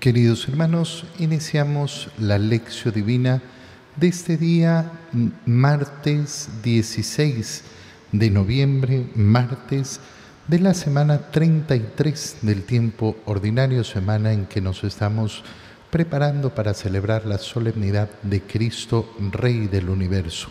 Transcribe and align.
Queridos 0.00 0.46
hermanos, 0.46 1.04
iniciamos 1.18 2.10
la 2.18 2.38
lección 2.38 2.94
divina 2.94 3.42
de 3.96 4.08
este 4.08 4.36
día, 4.36 4.92
martes 5.46 6.50
16 6.62 7.64
de 8.12 8.30
noviembre, 8.30 9.06
martes 9.14 9.98
de 10.48 10.58
la 10.60 10.74
semana 10.74 11.30
33 11.30 12.36
del 12.42 12.64
tiempo 12.64 13.16
ordinario, 13.24 13.84
semana 13.84 14.34
en 14.34 14.44
que 14.44 14.60
nos 14.60 14.84
estamos 14.84 15.42
preparando 15.90 16.54
para 16.54 16.74
celebrar 16.74 17.24
la 17.24 17.38
solemnidad 17.38 18.10
de 18.22 18.42
Cristo, 18.42 19.14
Rey 19.32 19.66
del 19.66 19.88
universo. 19.88 20.50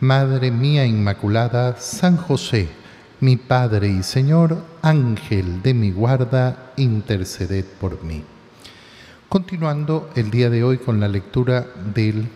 Madre 0.00 0.52
mía 0.52 0.86
Inmaculada, 0.86 1.76
San 1.80 2.16
José, 2.16 2.68
mi 3.18 3.36
Padre 3.36 3.88
y 3.88 4.04
Señor, 4.04 4.64
Ángel 4.80 5.60
de 5.60 5.74
mi 5.74 5.90
guarda, 5.90 6.72
interceded 6.76 7.64
por 7.80 8.04
mí. 8.04 8.22
Continuando 9.28 10.08
el 10.14 10.30
día 10.30 10.50
de 10.50 10.62
hoy 10.62 10.78
con 10.78 11.00
la 11.00 11.08
lectura 11.08 11.66
del 11.92 12.28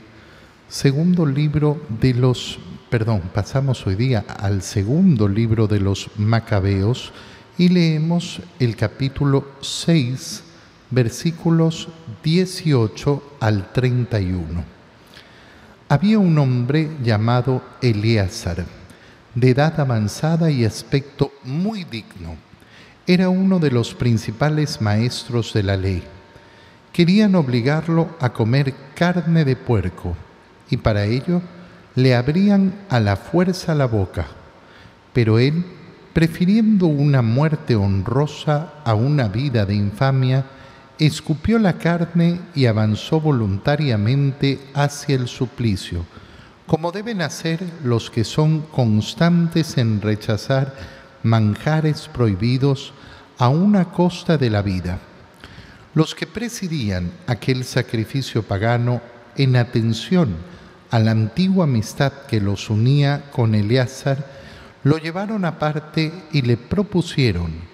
segundo 0.69 1.25
libro 1.25 1.81
de 2.01 2.15
los, 2.15 2.59
perdón, 2.91 3.31
pasamos 3.33 3.87
hoy 3.87 3.95
día 3.95 4.25
al 4.41 4.63
segundo 4.63 5.29
libro 5.29 5.69
de 5.69 5.79
los 5.79 6.11
Macabeos 6.17 7.13
y 7.59 7.69
leemos 7.69 8.41
el 8.59 8.75
capítulo 8.75 9.47
6, 9.61 10.43
versículos 10.91 11.87
18 12.25 13.37
al 13.39 13.73
31 13.73 14.82
había 15.93 16.19
un 16.19 16.39
hombre 16.39 16.89
llamado 17.03 17.61
Eleazar, 17.83 18.65
de 19.35 19.51
edad 19.51 19.79
avanzada 19.79 20.51
y 20.51 20.65
aspecto 20.65 21.33
muy 21.45 21.85
digno. 21.85 22.37
Era 23.07 23.29
uno 23.29 23.59
de 23.59 23.71
los 23.71 23.93
principales 23.95 24.81
maestros 24.81 25.53
de 25.53 25.63
la 25.63 25.77
ley. 25.77 26.03
Querían 26.95 27.35
obligarlo 27.35 28.09
a 28.21 28.33
comer 28.33 28.73
carne 28.95 29.45
de 29.45 29.55
puerco 29.55 30.17
y 30.71 30.79
para 30.79 31.05
ello 31.05 31.43
le 31.95 32.15
abrían 32.15 32.73
a 32.89 32.99
la 32.99 33.17
fuerza 33.17 33.75
la 33.75 33.85
boca. 33.85 34.29
Pero 35.13 35.39
él, 35.39 35.63
prefiriendo 36.15 36.87
una 36.87 37.21
muerte 37.21 37.77
honrosa 37.77 38.77
a 38.83 38.95
una 38.95 39.29
vida 39.29 39.67
de 39.67 39.75
infamia, 39.75 40.47
escupió 41.07 41.59
la 41.59 41.75
carne 41.79 42.41
y 42.55 42.67
avanzó 42.67 43.21
voluntariamente 43.21 44.61
hacia 44.75 45.17
el 45.17 45.27
suplicio, 45.27 46.05
como 46.67 46.93
deben 46.93 47.23
hacer 47.23 47.61
los 47.83 48.11
que 48.11 48.25
son 48.25 48.61
constantes 48.61 49.79
en 49.79 50.01
rechazar 50.01 50.75
manjares 51.23 52.09
prohibidos 52.13 52.93
a 53.39 53.49
una 53.49 53.87
costa 53.87 54.39
de 54.39 54.51
la 54.51 54.63
vida. 54.63 54.99
Los 55.95 56.15
que 56.15 56.27
presidían 56.27 57.11
aquel 57.27 57.65
sacrificio 57.65 58.43
pagano 58.43 59.01
en 59.37 59.57
atención 59.57 60.37
a 60.91 60.99
la 60.99 61.11
antigua 61.11 61.65
amistad 61.65 62.13
que 62.29 62.41
los 62.41 62.71
unía 62.71 63.25
con 63.33 63.55
Eleazar, 63.55 64.25
lo 64.85 64.99
llevaron 64.99 65.45
aparte 65.45 66.13
y 66.33 66.43
le 66.43 66.57
propusieron 66.57 67.72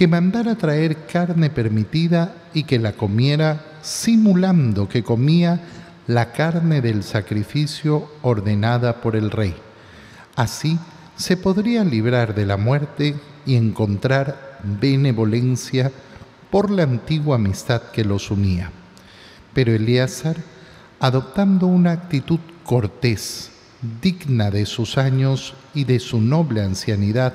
que 0.00 0.08
mandara 0.08 0.54
traer 0.54 1.04
carne 1.04 1.50
permitida 1.50 2.34
y 2.54 2.62
que 2.62 2.78
la 2.78 2.92
comiera 2.92 3.66
simulando 3.82 4.88
que 4.88 5.02
comía 5.02 5.60
la 6.06 6.32
carne 6.32 6.80
del 6.80 7.02
sacrificio 7.02 8.10
ordenada 8.22 9.02
por 9.02 9.14
el 9.14 9.30
rey. 9.30 9.54
Así 10.36 10.78
se 11.16 11.36
podría 11.36 11.84
librar 11.84 12.34
de 12.34 12.46
la 12.46 12.56
muerte 12.56 13.14
y 13.44 13.56
encontrar 13.56 14.58
benevolencia 14.80 15.92
por 16.50 16.70
la 16.70 16.84
antigua 16.84 17.36
amistad 17.36 17.82
que 17.92 18.02
los 18.02 18.30
unía. 18.30 18.70
Pero 19.52 19.74
Eleazar, 19.74 20.38
adoptando 20.98 21.66
una 21.66 21.92
actitud 21.92 22.40
cortés, 22.64 23.50
digna 24.00 24.50
de 24.50 24.64
sus 24.64 24.96
años 24.96 25.52
y 25.74 25.84
de 25.84 26.00
su 26.00 26.22
noble 26.22 26.62
ancianidad, 26.62 27.34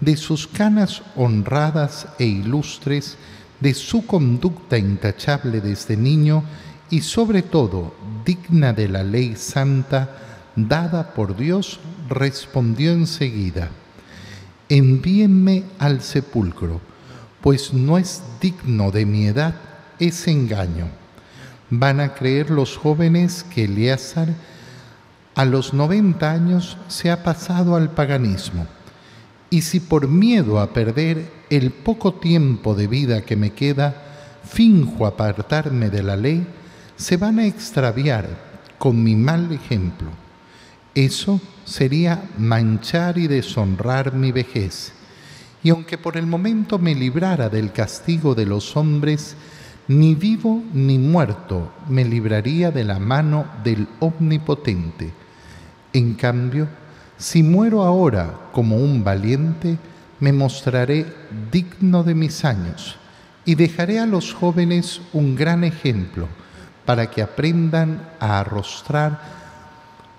de 0.00 0.16
sus 0.16 0.46
canas 0.46 1.02
honradas 1.14 2.08
e 2.18 2.24
ilustres, 2.24 3.16
de 3.60 3.74
su 3.74 4.06
conducta 4.06 4.78
intachable 4.78 5.60
desde 5.60 5.96
niño 5.96 6.42
y 6.88 7.02
sobre 7.02 7.42
todo 7.42 7.94
digna 8.24 8.72
de 8.72 8.88
la 8.88 9.04
ley 9.04 9.36
santa 9.36 10.16
dada 10.56 11.14
por 11.14 11.36
Dios, 11.36 11.78
respondió 12.08 12.92
enseguida, 12.92 13.70
envíenme 14.68 15.64
al 15.78 16.00
sepulcro, 16.00 16.80
pues 17.40 17.72
no 17.72 17.98
es 17.98 18.22
digno 18.40 18.90
de 18.90 19.06
mi 19.06 19.26
edad 19.26 19.54
ese 19.98 20.30
engaño. 20.30 20.88
Van 21.68 22.00
a 22.00 22.14
creer 22.14 22.50
los 22.50 22.76
jóvenes 22.76 23.44
que 23.44 23.64
Eleazar 23.64 24.28
a 25.36 25.44
los 25.44 25.72
90 25.72 26.30
años 26.30 26.76
se 26.88 27.10
ha 27.10 27.22
pasado 27.22 27.76
al 27.76 27.90
paganismo 27.90 28.66
y 29.50 29.62
si 29.62 29.80
por 29.80 30.08
miedo 30.08 30.60
a 30.60 30.72
perder 30.72 31.28
el 31.50 31.72
poco 31.72 32.14
tiempo 32.14 32.74
de 32.76 32.86
vida 32.86 33.22
que 33.22 33.34
me 33.34 33.50
queda, 33.50 33.94
finjo 34.44 35.06
apartarme 35.06 35.90
de 35.90 36.04
la 36.04 36.16
ley, 36.16 36.46
se 36.96 37.16
van 37.16 37.40
a 37.40 37.46
extraviar 37.46 38.28
con 38.78 39.02
mi 39.02 39.16
mal 39.16 39.50
ejemplo. 39.52 40.08
Eso 40.94 41.40
sería 41.64 42.22
manchar 42.38 43.18
y 43.18 43.26
deshonrar 43.26 44.14
mi 44.14 44.32
vejez. 44.32 44.92
Y 45.62 45.70
aunque 45.70 45.98
por 45.98 46.16
el 46.16 46.26
momento 46.26 46.78
me 46.78 46.94
librara 46.94 47.48
del 47.48 47.72
castigo 47.72 48.34
de 48.34 48.46
los 48.46 48.76
hombres, 48.76 49.36
ni 49.88 50.14
vivo 50.14 50.62
ni 50.72 50.98
muerto 50.98 51.72
me 51.88 52.04
libraría 52.04 52.70
de 52.70 52.84
la 52.84 52.98
mano 52.98 53.46
del 53.64 53.88
Omnipotente. 53.98 55.12
En 55.92 56.14
cambio, 56.14 56.68
si 57.20 57.42
muero 57.42 57.82
ahora 57.82 58.48
como 58.50 58.76
un 58.76 59.04
valiente, 59.04 59.76
me 60.20 60.32
mostraré 60.32 61.06
digno 61.52 62.02
de 62.02 62.14
mis 62.14 62.46
años 62.46 62.96
y 63.44 63.56
dejaré 63.56 64.00
a 64.00 64.06
los 64.06 64.32
jóvenes 64.32 65.02
un 65.12 65.36
gran 65.36 65.62
ejemplo 65.62 66.28
para 66.86 67.10
que 67.10 67.20
aprendan 67.20 68.08
a 68.20 68.40
arrostrar 68.40 69.20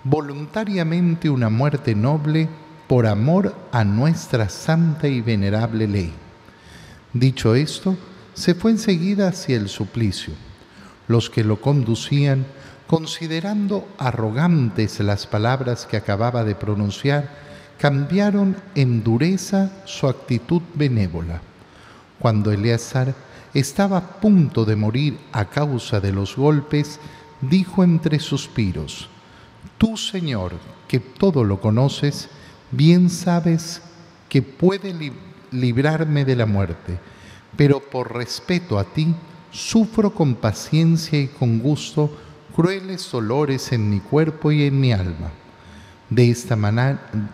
voluntariamente 0.03 1.29
una 1.29 1.49
muerte 1.49 1.95
noble 1.95 2.47
por 2.87 3.07
amor 3.07 3.55
a 3.71 3.83
nuestra 3.83 4.47
santa 4.47 5.07
y 5.07 5.21
venerable 5.21 5.87
ley. 5.87 6.13
Dicho 7.13 7.55
esto, 7.55 7.97
se 8.35 8.53
fue 8.53 8.71
enseguida 8.71 9.29
hacia 9.29 9.57
el 9.57 9.69
suplicio. 9.69 10.33
Los 11.07 11.31
que 11.31 11.43
lo 11.43 11.61
conducían 11.61 12.45
considerando 12.91 13.87
arrogantes 13.97 14.99
las 14.99 15.25
palabras 15.25 15.85
que 15.85 15.95
acababa 15.95 16.43
de 16.43 16.55
pronunciar, 16.55 17.29
cambiaron 17.79 18.57
en 18.75 19.01
dureza 19.01 19.71
su 19.85 20.09
actitud 20.09 20.61
benévola. 20.73 21.39
Cuando 22.19 22.51
Eleazar 22.51 23.15
estaba 23.53 23.95
a 23.95 24.19
punto 24.19 24.65
de 24.65 24.75
morir 24.75 25.17
a 25.31 25.45
causa 25.45 26.01
de 26.01 26.11
los 26.11 26.35
golpes, 26.35 26.99
dijo 27.39 27.81
entre 27.85 28.19
suspiros, 28.19 29.07
Tú, 29.77 29.95
Señor, 29.95 30.51
que 30.89 30.99
todo 30.99 31.45
lo 31.45 31.61
conoces, 31.61 32.27
bien 32.71 33.09
sabes 33.09 33.81
que 34.27 34.41
puede 34.41 35.13
librarme 35.49 36.25
de 36.25 36.35
la 36.35 36.45
muerte, 36.45 36.99
pero 37.55 37.79
por 37.79 38.13
respeto 38.13 38.77
a 38.77 38.83
ti, 38.83 39.15
sufro 39.49 40.13
con 40.13 40.35
paciencia 40.35 41.17
y 41.21 41.27
con 41.27 41.59
gusto 41.59 42.11
crueles 42.55 43.09
dolores 43.11 43.71
en 43.71 43.89
mi 43.89 43.99
cuerpo 43.99 44.51
y 44.51 44.63
en 44.63 44.79
mi 44.79 44.93
alma. 44.93 45.31
De 46.09 46.29
esta, 46.29 46.55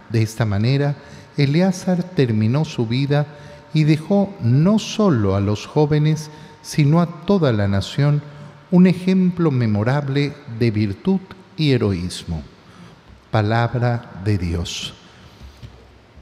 de 0.10 0.22
esta 0.22 0.46
manera, 0.46 0.96
Eleazar 1.36 2.04
terminó 2.04 2.66
su 2.66 2.88
vida 2.88 3.26
y 3.74 3.84
dejó 3.84 4.34
no 4.42 4.80
solo 4.80 5.36
a 5.36 5.42
los 5.42 5.66
jóvenes, 5.66 6.30
sino 6.62 7.02
a 7.02 7.26
toda 7.26 7.52
la 7.54 7.68
nación 7.68 8.22
un 8.72 8.88
ejemplo 8.88 9.52
memorable 9.52 10.34
de 10.60 10.72
virtud 10.72 11.20
y 11.56 11.72
heroísmo. 11.72 12.44
Palabra 13.32 14.22
de 14.24 14.38
Dios. 14.38 14.94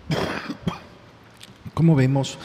Como 1.73 1.95
vemos, 1.95 2.37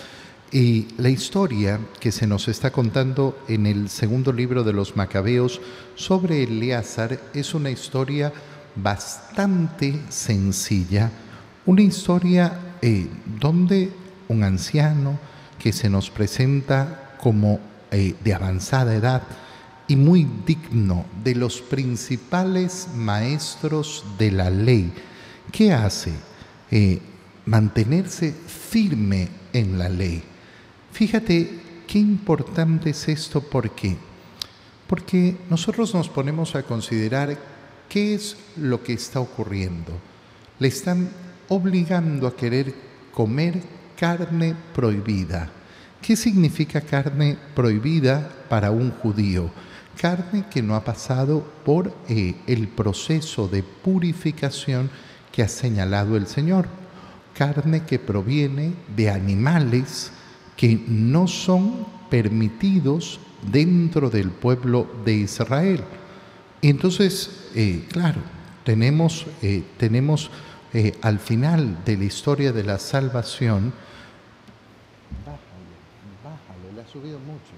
Y 0.52 0.88
la 0.98 1.08
historia 1.08 1.78
que 2.00 2.10
se 2.10 2.26
nos 2.26 2.48
está 2.48 2.72
contando 2.72 3.38
en 3.46 3.66
el 3.66 3.88
segundo 3.88 4.32
libro 4.32 4.64
de 4.64 4.72
los 4.72 4.96
Macabeos 4.96 5.60
sobre 5.94 6.42
Eleazar 6.42 7.20
es 7.32 7.54
una 7.54 7.70
historia 7.70 8.32
bastante 8.74 9.94
sencilla, 10.08 11.12
una 11.66 11.82
historia 11.82 12.76
eh, 12.82 13.06
donde 13.38 13.92
un 14.26 14.42
anciano 14.42 15.20
que 15.56 15.72
se 15.72 15.88
nos 15.88 16.10
presenta 16.10 17.16
como 17.20 17.60
eh, 17.92 18.16
de 18.24 18.34
avanzada 18.34 18.96
edad 18.96 19.22
y 19.86 19.94
muy 19.94 20.26
digno 20.46 21.06
de 21.22 21.36
los 21.36 21.60
principales 21.60 22.88
maestros 22.96 24.04
de 24.18 24.32
la 24.32 24.50
ley, 24.50 24.92
¿qué 25.52 25.72
hace? 25.72 26.12
Eh, 26.72 27.00
mantenerse 27.46 28.32
firme 28.32 29.28
en 29.52 29.78
la 29.78 29.88
ley 29.88 30.24
Fíjate 30.92 31.50
qué 31.86 31.98
importante 31.98 32.90
es 32.90 33.08
esto, 33.08 33.40
¿por 33.40 33.70
qué? 33.70 33.96
Porque 34.86 35.36
nosotros 35.48 35.94
nos 35.94 36.08
ponemos 36.08 36.54
a 36.54 36.62
considerar 36.62 37.38
qué 37.88 38.14
es 38.14 38.36
lo 38.56 38.82
que 38.82 38.92
está 38.92 39.20
ocurriendo. 39.20 39.92
Le 40.58 40.68
están 40.68 41.10
obligando 41.48 42.26
a 42.26 42.36
querer 42.36 42.74
comer 43.12 43.62
carne 43.98 44.54
prohibida. 44.74 45.50
¿Qué 46.00 46.16
significa 46.16 46.80
carne 46.80 47.36
prohibida 47.54 48.30
para 48.48 48.70
un 48.70 48.90
judío? 48.90 49.50
Carne 50.00 50.46
que 50.50 50.62
no 50.62 50.74
ha 50.74 50.84
pasado 50.84 51.44
por 51.64 51.94
eh, 52.08 52.34
el 52.46 52.68
proceso 52.68 53.48
de 53.48 53.62
purificación 53.62 54.90
que 55.30 55.42
ha 55.42 55.48
señalado 55.48 56.16
el 56.16 56.26
Señor. 56.26 56.66
Carne 57.34 57.84
que 57.84 57.98
proviene 57.98 58.74
de 58.96 59.10
animales 59.10 60.12
que 60.60 60.78
no 60.88 61.26
son 61.26 61.86
permitidos 62.10 63.18
dentro 63.50 64.10
del 64.10 64.30
pueblo 64.30 64.86
de 65.06 65.14
Israel. 65.14 65.82
Entonces, 66.60 67.48
eh, 67.54 67.86
claro, 67.90 68.20
tenemos, 68.62 69.26
eh, 69.40 69.64
tenemos 69.78 70.30
eh, 70.74 70.98
al 71.00 71.18
final 71.18 71.82
de 71.86 71.96
la 71.96 72.04
historia 72.04 72.52
de 72.52 72.62
la 72.62 72.78
salvación, 72.78 73.72
bájale, 75.24 76.82
ha 76.82 76.92
subido 76.92 77.18
mucho. 77.20 77.54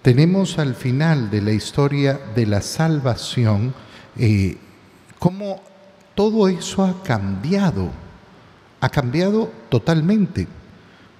Tenemos 0.00 0.58
al 0.58 0.74
final 0.74 1.30
de 1.30 1.42
la 1.42 1.52
historia 1.52 2.18
de 2.34 2.46
la 2.46 2.62
salvación 2.62 3.74
cómo 5.18 5.60
todo 6.14 6.48
eso 6.48 6.84
ha 6.84 7.02
cambiado 7.02 7.90
ha 8.84 8.90
cambiado 8.90 9.50
totalmente. 9.70 10.46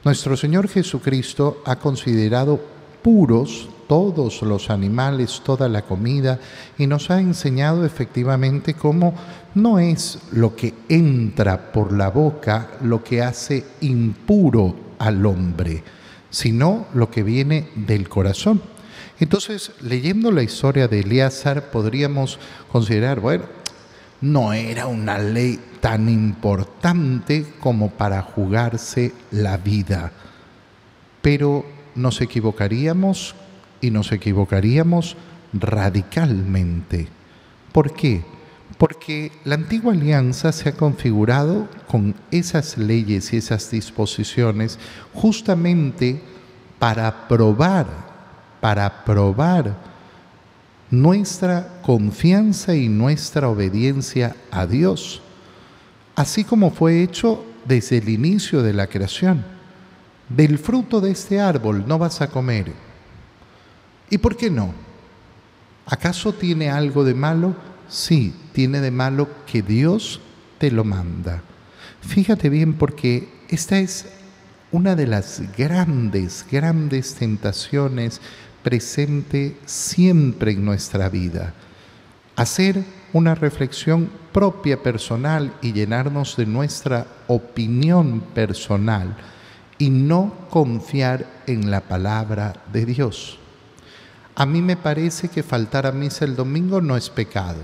Nuestro 0.04 0.36
Señor 0.36 0.68
Jesucristo 0.68 1.62
ha 1.64 1.76
considerado 1.76 2.60
puros 3.00 3.70
todos 3.88 4.42
los 4.42 4.68
animales, 4.68 5.40
toda 5.42 5.66
la 5.70 5.80
comida, 5.80 6.38
y 6.76 6.86
nos 6.86 7.10
ha 7.10 7.20
enseñado 7.20 7.86
efectivamente 7.86 8.74
cómo 8.74 9.14
no 9.54 9.78
es 9.78 10.18
lo 10.32 10.54
que 10.54 10.74
entra 10.90 11.72
por 11.72 11.94
la 11.94 12.10
boca 12.10 12.72
lo 12.82 13.02
que 13.02 13.22
hace 13.22 13.64
impuro 13.80 14.76
al 14.98 15.24
hombre, 15.24 15.82
sino 16.28 16.88
lo 16.92 17.10
que 17.10 17.22
viene 17.22 17.70
del 17.76 18.10
corazón. 18.10 18.60
Entonces, 19.20 19.72
leyendo 19.80 20.30
la 20.32 20.42
historia 20.42 20.86
de 20.86 21.00
Eleazar, 21.00 21.70
podríamos 21.70 22.38
considerar, 22.70 23.20
bueno, 23.20 23.44
no 24.20 24.52
era 24.52 24.86
una 24.86 25.18
ley 25.18 25.58
tan 25.80 26.08
importante 26.08 27.46
como 27.60 27.90
para 27.90 28.22
jugarse 28.22 29.12
la 29.30 29.56
vida. 29.56 30.12
Pero 31.20 31.64
nos 31.94 32.20
equivocaríamos 32.20 33.34
y 33.80 33.90
nos 33.90 34.12
equivocaríamos 34.12 35.16
radicalmente. 35.52 37.08
¿Por 37.72 37.92
qué? 37.92 38.24
Porque 38.78 39.30
la 39.44 39.54
antigua 39.54 39.92
alianza 39.92 40.52
se 40.52 40.70
ha 40.70 40.72
configurado 40.72 41.68
con 41.86 42.14
esas 42.30 42.76
leyes 42.78 43.32
y 43.32 43.36
esas 43.36 43.70
disposiciones 43.70 44.78
justamente 45.12 46.20
para 46.78 47.28
probar, 47.28 47.86
para 48.60 49.04
probar 49.04 49.93
nuestra 51.00 51.80
confianza 51.82 52.74
y 52.74 52.88
nuestra 52.88 53.48
obediencia 53.48 54.36
a 54.50 54.66
Dios, 54.66 55.22
así 56.16 56.44
como 56.44 56.70
fue 56.70 57.02
hecho 57.02 57.44
desde 57.64 57.98
el 57.98 58.08
inicio 58.08 58.62
de 58.62 58.72
la 58.72 58.86
creación. 58.86 59.44
Del 60.28 60.58
fruto 60.58 61.00
de 61.00 61.10
este 61.10 61.40
árbol 61.40 61.84
no 61.86 61.98
vas 61.98 62.20
a 62.20 62.28
comer. 62.28 62.72
¿Y 64.10 64.18
por 64.18 64.36
qué 64.36 64.50
no? 64.50 64.72
¿Acaso 65.86 66.32
tiene 66.32 66.70
algo 66.70 67.04
de 67.04 67.14
malo? 67.14 67.54
Sí, 67.88 68.34
tiene 68.52 68.80
de 68.80 68.90
malo 68.90 69.28
que 69.46 69.62
Dios 69.62 70.20
te 70.58 70.70
lo 70.70 70.84
manda. 70.84 71.42
Fíjate 72.00 72.48
bien 72.48 72.74
porque 72.74 73.28
esta 73.48 73.78
es 73.78 74.06
una 74.72 74.96
de 74.96 75.06
las 75.06 75.42
grandes, 75.56 76.44
grandes 76.50 77.14
tentaciones 77.14 78.20
presente 78.64 79.56
siempre 79.66 80.52
en 80.52 80.64
nuestra 80.64 81.08
vida. 81.08 81.54
Hacer 82.34 82.82
una 83.12 83.36
reflexión 83.36 84.10
propia 84.32 84.82
personal 84.82 85.54
y 85.62 85.72
llenarnos 85.72 86.36
de 86.36 86.46
nuestra 86.46 87.06
opinión 87.28 88.20
personal 88.34 89.16
y 89.78 89.90
no 89.90 90.32
confiar 90.50 91.26
en 91.46 91.70
la 91.70 91.82
palabra 91.82 92.54
de 92.72 92.86
Dios. 92.86 93.38
A 94.34 94.46
mí 94.46 94.62
me 94.62 94.76
parece 94.76 95.28
que 95.28 95.44
faltar 95.44 95.86
a 95.86 95.92
misa 95.92 96.24
el 96.24 96.34
domingo 96.34 96.80
no 96.80 96.96
es 96.96 97.08
pecado. 97.08 97.60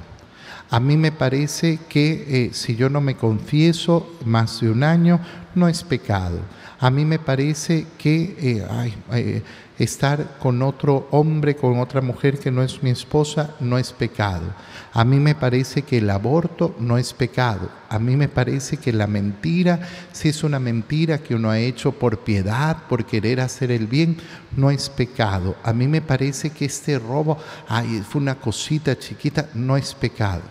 A 0.70 0.78
mí 0.78 0.96
me 0.96 1.10
parece 1.10 1.80
que 1.88 2.26
eh, 2.28 2.50
si 2.52 2.76
yo 2.76 2.88
no 2.88 3.00
me 3.00 3.16
confieso 3.16 4.16
más 4.24 4.60
de 4.60 4.70
un 4.70 4.84
año, 4.84 5.18
no 5.56 5.66
es 5.66 5.82
pecado. 5.82 6.38
A 6.78 6.90
mí 6.90 7.04
me 7.04 7.18
parece 7.18 7.86
que 7.98 8.36
eh, 8.38 8.92
eh, 9.12 9.42
estar 9.84 10.38
con 10.38 10.62
otro 10.62 11.08
hombre, 11.10 11.56
con 11.56 11.78
otra 11.78 12.00
mujer 12.00 12.38
que 12.38 12.50
no 12.50 12.62
es 12.62 12.82
mi 12.82 12.90
esposa, 12.90 13.54
no 13.60 13.78
es 13.78 13.92
pecado. 13.92 14.52
A 14.92 15.04
mí 15.04 15.18
me 15.18 15.34
parece 15.34 15.82
que 15.82 15.98
el 15.98 16.10
aborto 16.10 16.74
no 16.78 16.98
es 16.98 17.12
pecado. 17.12 17.70
A 17.88 17.98
mí 17.98 18.16
me 18.16 18.28
parece 18.28 18.76
que 18.76 18.92
la 18.92 19.06
mentira, 19.06 19.80
si 20.12 20.28
es 20.28 20.44
una 20.44 20.58
mentira 20.58 21.18
que 21.18 21.34
uno 21.34 21.50
ha 21.50 21.58
hecho 21.58 21.92
por 21.92 22.20
piedad, 22.20 22.84
por 22.88 23.04
querer 23.06 23.40
hacer 23.40 23.70
el 23.70 23.86
bien, 23.86 24.16
no 24.56 24.70
es 24.70 24.88
pecado. 24.90 25.56
A 25.62 25.72
mí 25.72 25.88
me 25.88 26.02
parece 26.02 26.50
que 26.50 26.66
este 26.66 26.98
robo, 26.98 27.38
ay, 27.68 28.02
fue 28.08 28.20
una 28.20 28.34
cosita 28.34 28.98
chiquita, 28.98 29.48
no 29.54 29.76
es 29.76 29.94
pecado. 29.94 30.42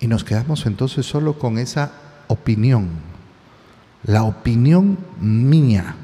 Y 0.00 0.06
nos 0.06 0.24
quedamos 0.24 0.66
entonces 0.66 1.06
solo 1.06 1.38
con 1.38 1.58
esa 1.58 1.92
opinión 2.28 3.08
la 4.04 4.24
opinión 4.24 4.98
mía, 5.20 5.96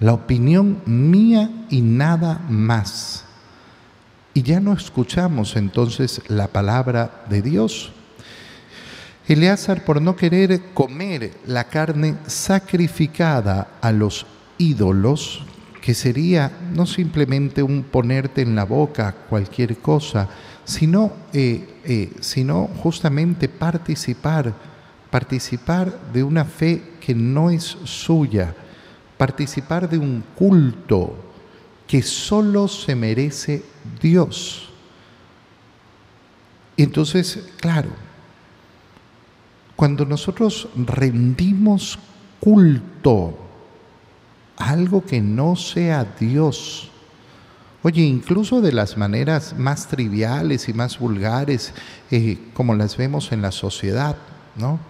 la 0.00 0.14
opinión 0.14 0.80
mía 0.86 1.66
y 1.70 1.82
nada 1.82 2.40
más. 2.48 3.24
Y 4.34 4.42
ya 4.42 4.60
no 4.60 4.72
escuchamos 4.72 5.56
entonces 5.56 6.22
la 6.28 6.48
palabra 6.48 7.24
de 7.28 7.42
Dios. 7.42 7.92
Eleazar, 9.28 9.84
por 9.84 10.02
no 10.02 10.16
querer 10.16 10.72
comer 10.74 11.32
la 11.46 11.64
carne 11.64 12.16
sacrificada 12.26 13.74
a 13.80 13.92
los 13.92 14.26
ídolos, 14.58 15.44
que 15.80 15.94
sería 15.94 16.50
no 16.74 16.86
simplemente 16.86 17.62
un 17.62 17.84
ponerte 17.84 18.42
en 18.42 18.54
la 18.54 18.64
boca 18.64 19.14
cualquier 19.28 19.78
cosa, 19.78 20.28
sino, 20.64 21.12
eh, 21.32 21.80
eh, 21.84 22.12
sino 22.20 22.68
justamente 22.82 23.48
participar 23.48 24.52
participar 25.10 25.92
de 26.12 26.22
una 26.22 26.44
fe 26.44 26.82
que 27.00 27.14
no 27.14 27.50
es 27.50 27.64
suya, 27.84 28.54
participar 29.20 29.86
de 29.86 29.98
un 29.98 30.24
culto 30.34 31.14
que 31.86 32.00
solo 32.00 32.66
se 32.68 32.94
merece 32.94 33.62
Dios. 34.00 34.70
Entonces, 36.74 37.50
claro, 37.58 37.90
cuando 39.76 40.06
nosotros 40.06 40.70
rendimos 40.74 41.98
culto 42.40 43.36
a 44.56 44.70
algo 44.70 45.04
que 45.04 45.20
no 45.20 45.54
sea 45.54 46.06
Dios, 46.18 46.90
oye, 47.82 48.00
incluso 48.00 48.62
de 48.62 48.72
las 48.72 48.96
maneras 48.96 49.54
más 49.58 49.86
triviales 49.86 50.66
y 50.66 50.72
más 50.72 50.98
vulgares, 50.98 51.74
eh, 52.10 52.38
como 52.54 52.74
las 52.74 52.96
vemos 52.96 53.32
en 53.32 53.42
la 53.42 53.52
sociedad, 53.52 54.16
¿no? 54.56 54.80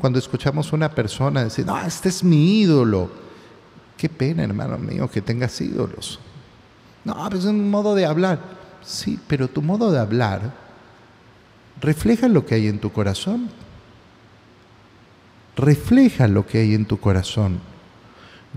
Cuando 0.00 0.18
escuchamos 0.18 0.72
a 0.72 0.76
una 0.76 0.90
persona 0.90 1.44
decir, 1.44 1.64
no, 1.64 1.80
este 1.80 2.08
es 2.08 2.24
mi 2.24 2.58
ídolo. 2.58 3.27
Qué 3.98 4.08
pena, 4.08 4.44
hermano 4.44 4.78
mío, 4.78 5.10
que 5.10 5.20
tengas 5.20 5.60
ídolos. 5.60 6.20
No, 7.04 7.14
pues 7.28 7.44
es 7.44 7.50
un 7.50 7.68
modo 7.68 7.94
de 7.94 8.06
hablar. 8.06 8.38
Sí, 8.82 9.18
pero 9.26 9.48
tu 9.48 9.60
modo 9.60 9.90
de 9.90 9.98
hablar 9.98 10.54
refleja 11.80 12.28
lo 12.28 12.46
que 12.46 12.54
hay 12.54 12.68
en 12.68 12.78
tu 12.78 12.90
corazón. 12.92 13.50
refleja 15.56 16.28
lo 16.28 16.46
que 16.46 16.58
hay 16.58 16.74
en 16.74 16.86
tu 16.86 17.00
corazón. 17.00 17.58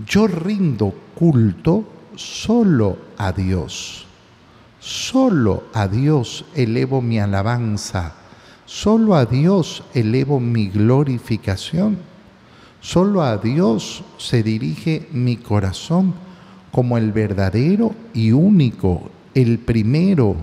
Yo 0.06 0.28
rindo 0.28 0.94
culto 1.16 1.84
solo 2.14 2.96
a 3.18 3.32
Dios. 3.32 4.06
Solo 4.78 5.64
a 5.74 5.88
Dios 5.88 6.44
elevo 6.54 7.02
mi 7.02 7.18
alabanza. 7.18 8.14
Solo 8.66 9.16
a 9.16 9.26
Dios 9.26 9.82
elevo 9.94 10.38
mi 10.38 10.68
glorificación. 10.68 12.11
Solo 12.82 13.22
a 13.22 13.38
Dios 13.38 14.02
se 14.18 14.42
dirige 14.42 15.08
mi 15.12 15.36
corazón 15.36 16.14
como 16.72 16.98
el 16.98 17.12
verdadero 17.12 17.94
y 18.12 18.32
único, 18.32 19.08
el 19.34 19.60
primero. 19.60 20.34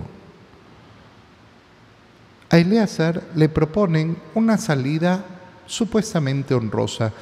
A 2.48 2.56
Eleazar 2.56 3.22
le 3.36 3.50
proponen 3.50 4.16
una 4.34 4.56
salida 4.56 5.22
supuestamente 5.66 6.54
honrosa. 6.54 7.12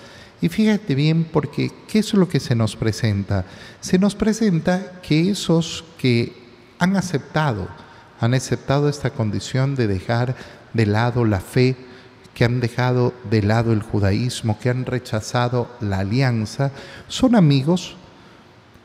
Y 0.40 0.48
fíjate 0.48 0.94
bien 0.94 1.24
porque 1.24 1.72
¿qué 1.88 1.98
es 1.98 2.14
lo 2.14 2.28
que 2.28 2.38
se 2.38 2.54
nos 2.54 2.76
presenta? 2.76 3.44
Se 3.80 3.98
nos 3.98 4.14
presenta 4.14 5.00
que 5.02 5.30
esos 5.30 5.84
que 5.98 6.32
han 6.78 6.96
aceptado, 6.96 7.66
han 8.20 8.34
aceptado 8.34 8.88
esta 8.88 9.10
condición 9.10 9.74
de 9.74 9.88
dejar 9.88 10.36
de 10.74 10.86
lado 10.86 11.24
la 11.24 11.40
fe, 11.40 11.74
que 12.38 12.44
han 12.44 12.60
dejado 12.60 13.14
de 13.28 13.42
lado 13.42 13.72
el 13.72 13.82
judaísmo, 13.82 14.60
que 14.60 14.70
han 14.70 14.86
rechazado 14.86 15.68
la 15.80 15.98
alianza, 15.98 16.70
son 17.08 17.34
amigos, 17.34 17.96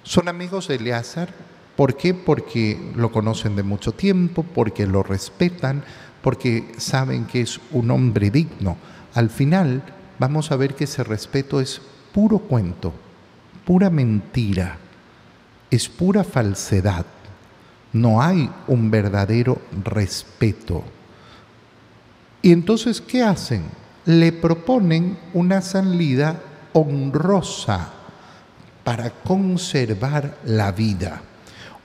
son 0.02 0.28
amigos 0.28 0.68
de 0.68 0.78
Eleazar. 0.78 1.30
¿Por 1.76 1.96
qué? 1.96 2.16
Porque 2.16 2.92
lo 2.96 3.12
conocen 3.12 3.56
de 3.56 3.62
mucho 3.62 3.92
tiempo, 3.92 4.42
porque 4.42 4.88
lo 4.88 5.04
respetan, 5.04 5.84
porque 6.24 6.72
saben 6.80 7.26
que 7.26 7.42
es 7.42 7.60
un 7.70 7.92
hombre 7.92 8.32
digno. 8.32 8.76
Al 9.14 9.30
final 9.30 9.84
vamos 10.18 10.52
a 10.52 10.56
ver 10.56 10.74
que 10.74 10.86
ese 10.86 11.04
respeto 11.04 11.62
es 11.62 11.80
puro 12.12 12.40
cuento, 12.40 12.92
pura 13.66 13.92
mentira, 13.92 14.80
es 15.70 15.88
pura 15.90 16.24
falsedad. 16.24 17.06
No 17.92 18.20
hay 18.20 18.50
un 18.66 18.90
verdadero 18.90 19.62
respeto. 19.84 20.84
Y 22.44 22.52
entonces, 22.52 23.00
¿qué 23.00 23.24
hacen? 23.24 23.64
Le 24.06 24.34
proponen 24.34 25.18
una 25.34 25.62
salida 25.62 26.42
honrosa 26.74 27.90
para 28.84 29.12
conservar 29.12 30.38
la 30.44 30.74
vida. 30.74 31.22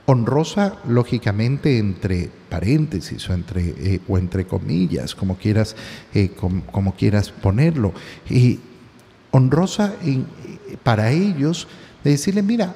Honrosa, 0.05 0.79
lógicamente, 0.85 1.77
entre 1.77 2.29
paréntesis 2.49 3.29
o 3.29 3.33
entre, 3.33 3.69
eh, 3.69 4.01
o 4.05 4.17
entre 4.17 4.45
comillas, 4.45 5.15
como 5.15 5.37
quieras, 5.37 5.77
eh, 6.13 6.31
como, 6.35 6.93
quieras 6.93 7.31
ponerlo. 7.31 7.93
Y 8.29 8.59
honrosa 9.31 9.93
para 10.83 11.11
ellos 11.11 11.69
de 12.03 12.11
decirle, 12.11 12.43
mira, 12.43 12.75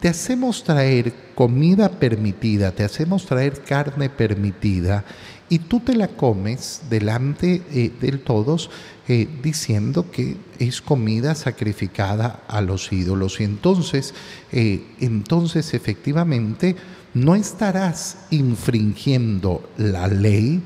te 0.00 0.08
hacemos 0.08 0.64
traer 0.64 1.12
comida 1.36 1.90
permitida, 1.90 2.72
te 2.72 2.82
hacemos 2.82 3.26
traer 3.26 3.60
carne 3.60 4.10
permitida 4.10 5.04
y 5.50 5.58
tú 5.58 5.80
te 5.80 5.96
la 5.96 6.08
comes 6.08 6.82
delante 6.88 7.62
eh, 7.72 7.92
de 8.00 8.12
todos 8.12 8.70
eh, 9.08 9.28
diciendo 9.42 10.08
que 10.10 10.36
es 10.60 10.80
comida 10.80 11.34
sacrificada 11.34 12.44
a 12.46 12.60
los 12.60 12.92
ídolos. 12.92 13.40
Y 13.40 13.44
entonces, 13.44 14.14
eh, 14.52 14.86
entonces 15.00 15.74
efectivamente 15.74 16.76
no 17.14 17.34
estarás 17.34 18.18
infringiendo 18.30 19.68
la 19.76 20.06
ley, 20.06 20.62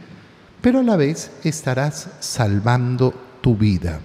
pero 0.60 0.80
a 0.80 0.82
la 0.82 0.96
vez 0.96 1.30
estarás 1.42 2.10
salvando 2.20 3.14
tu 3.40 3.56
vida. 3.56 4.00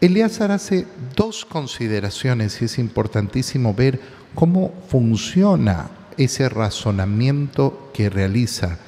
Elíasar 0.00 0.52
hace 0.52 0.86
dos 1.14 1.44
consideraciones 1.44 2.60
y 2.62 2.64
es 2.64 2.78
importantísimo 2.78 3.74
ver 3.74 4.00
cómo 4.34 4.72
funciona 4.88 5.90
ese 6.16 6.48
razonamiento 6.48 7.90
que 7.92 8.10
realiza, 8.10 8.78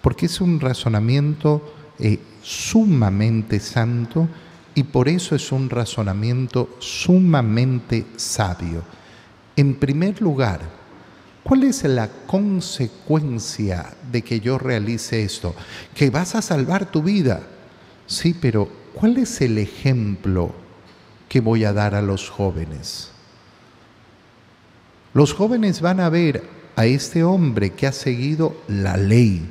porque 0.00 0.26
es 0.26 0.40
un 0.40 0.60
razonamiento 0.60 1.74
eh, 1.98 2.18
sumamente 2.42 3.60
santo 3.60 4.28
y 4.74 4.84
por 4.84 5.08
eso 5.08 5.34
es 5.34 5.52
un 5.52 5.70
razonamiento 5.70 6.76
sumamente 6.78 8.06
sabio. 8.16 8.82
En 9.54 9.74
primer 9.74 10.20
lugar, 10.22 10.60
¿cuál 11.42 11.64
es 11.64 11.84
la 11.84 12.08
consecuencia 12.26 13.94
de 14.10 14.22
que 14.22 14.40
yo 14.40 14.58
realice 14.58 15.22
esto? 15.22 15.54
Que 15.94 16.10
vas 16.10 16.34
a 16.34 16.42
salvar 16.42 16.90
tu 16.90 17.02
vida. 17.02 17.42
Sí, 18.06 18.34
pero 18.38 18.68
¿cuál 18.94 19.18
es 19.18 19.40
el 19.40 19.58
ejemplo 19.58 20.54
que 21.28 21.40
voy 21.40 21.64
a 21.64 21.72
dar 21.72 21.94
a 21.94 22.02
los 22.02 22.30
jóvenes? 22.30 23.10
Los 25.14 25.34
jóvenes 25.34 25.82
van 25.82 26.00
a 26.00 26.08
ver 26.08 26.61
a 26.76 26.86
este 26.86 27.22
hombre 27.24 27.70
que 27.70 27.86
ha 27.86 27.92
seguido 27.92 28.56
la 28.68 28.96
ley 28.96 29.48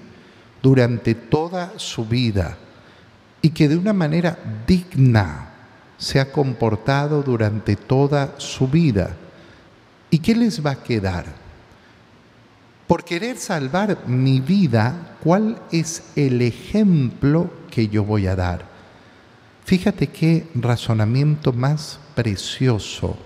durante 0.61 1.15
toda 1.15 1.73
su 1.77 2.05
vida 2.05 2.57
y 3.41 3.49
que 3.49 3.67
de 3.67 3.77
una 3.77 3.93
manera 3.93 4.37
digna 4.67 5.49
se 5.97 6.19
ha 6.19 6.31
comportado 6.31 7.21
durante 7.23 7.75
toda 7.75 8.35
su 8.37 8.67
vida. 8.67 9.15
¿Y 10.09 10.19
qué 10.19 10.35
les 10.35 10.65
va 10.65 10.71
a 10.71 10.83
quedar? 10.83 11.25
Por 12.87 13.03
querer 13.03 13.37
salvar 13.37 14.07
mi 14.07 14.41
vida, 14.41 15.17
¿cuál 15.23 15.61
es 15.71 16.03
el 16.15 16.41
ejemplo 16.41 17.49
que 17.69 17.87
yo 17.87 18.03
voy 18.03 18.27
a 18.27 18.35
dar? 18.35 18.65
Fíjate 19.63 20.07
qué 20.07 20.47
razonamiento 20.55 21.53
más 21.53 21.99
precioso 22.15 23.17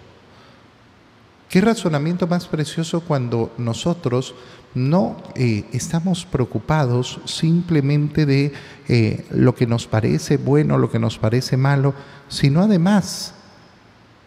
Qué 1.50 1.62
razonamiento 1.62 2.28
más 2.28 2.48
precioso 2.48 3.02
cuando 3.02 3.54
nosotros 3.58 4.34
no 4.74 5.16
eh, 5.36 5.64
estamos 5.72 6.26
preocupados 6.26 7.20
simplemente 7.26 8.26
de 8.26 8.52
eh, 8.90 9.26
lo 9.32 9.56
que 9.56 9.68
nos 9.68 9.88
parece 9.88 10.38
bueno, 10.38 10.78
lo 10.78 10.92
que 10.92 11.00
nos 11.00 11.18
parece 11.18 11.56
malo, 11.56 11.94
sino 12.28 12.62
además 12.62 13.34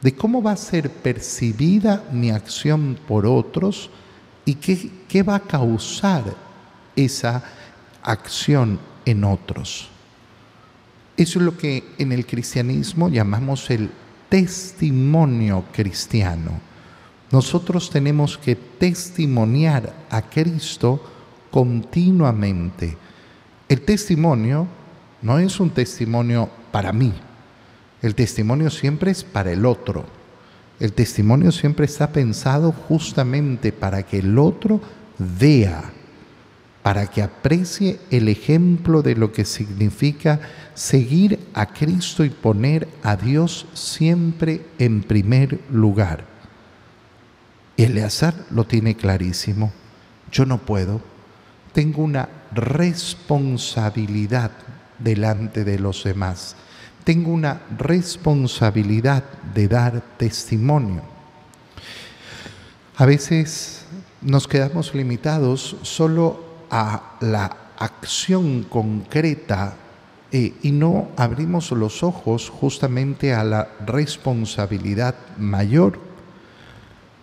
de 0.01 0.15
cómo 0.15 0.43
va 0.43 0.53
a 0.53 0.57
ser 0.57 0.91
percibida 0.91 2.05
mi 2.13 2.31
acción 2.31 2.99
por 3.07 3.27
otros 3.27 3.91
y 4.45 4.55
qué, 4.55 4.91
qué 5.09 5.23
va 5.23 5.35
a 5.35 5.41
causar 5.41 6.25
esa 6.97 7.43
acción 8.03 8.79
en 9.05 9.25
otros. 9.25 9.89
Eso 11.17 11.41
es 11.41 11.45
lo 11.45 11.59
que 11.59 11.85
en 11.99 12.13
el 12.13 12.25
cristianismo 12.25 13.09
llamamos 13.09 13.69
el 13.71 13.91
testimonio 14.29 15.65
cristiano 15.73 16.68
nosotros 17.31 17.91
tenemos 17.91 18.39
que 18.39 18.57
testimoniar 18.57 19.93
a 20.11 20.23
Cristo 20.23 21.03
continuamente. 21.51 22.97
El 23.69 23.83
testimonio 23.83 24.67
no 25.21 25.39
es 25.39 25.61
un 25.61 25.71
testimonio 25.71 26.49
para 26.73 26.93
mí, 26.93 27.13
el 28.01 28.15
testimonio 28.15 28.71
siempre 28.71 29.11
es 29.11 29.25
para 29.25 29.53
el 29.53 29.67
otro. 29.67 30.05
El 30.79 30.93
testimonio 30.93 31.51
siempre 31.51 31.87
está 31.87 32.13
pensado 32.13 32.71
justamente 32.71 33.73
para 33.73 34.05
que 34.05 34.21
el 34.21 34.39
otro 34.39 34.81
vea, 35.19 35.91
para 36.85 37.09
que 37.09 37.21
aprecie 37.21 37.99
el 38.11 38.29
ejemplo 38.29 39.03
de 39.03 39.17
lo 39.17 39.33
que 39.33 39.45
significa 39.45 40.39
seguir 40.75 41.41
a 41.53 41.67
Cristo 41.67 42.25
y 42.25 42.31
poner 42.31 42.87
a 43.03 43.17
Dios 43.17 43.67
siempre 43.75 44.65
en 44.79 45.03
primer 45.03 45.61
lugar. 45.69 46.38
Eleazar 47.79 48.35
lo 48.51 48.65
tiene 48.65 48.97
clarísimo. 48.97 49.73
Yo 50.33 50.45
no 50.45 50.59
puedo. 50.59 51.01
Tengo 51.73 52.03
una 52.03 52.29
responsabilidad 52.53 54.51
delante 54.99 55.63
de 55.65 55.79
los 55.79 56.03
demás. 56.03 56.57
Tengo 57.05 57.33
una 57.33 57.61
responsabilidad 57.79 59.23
de 59.55 59.69
dar 59.69 60.03
testimonio. 60.17 61.03
A 62.97 63.07
veces 63.07 63.85
nos 64.23 64.49
quedamos 64.49 64.93
limitados 64.93 65.77
solo 65.83 66.45
a 66.71 67.17
la 67.21 67.57
acción 67.79 68.65
concreta 68.65 69.77
eh, 70.33 70.53
y 70.63 70.73
no 70.73 71.11
abrimos 71.17 71.71
los 71.71 72.03
ojos 72.03 72.51
justamente 72.51 73.33
a 73.33 73.45
la 73.45 73.69
responsabilidad 73.87 75.15
mayor 75.39 76.08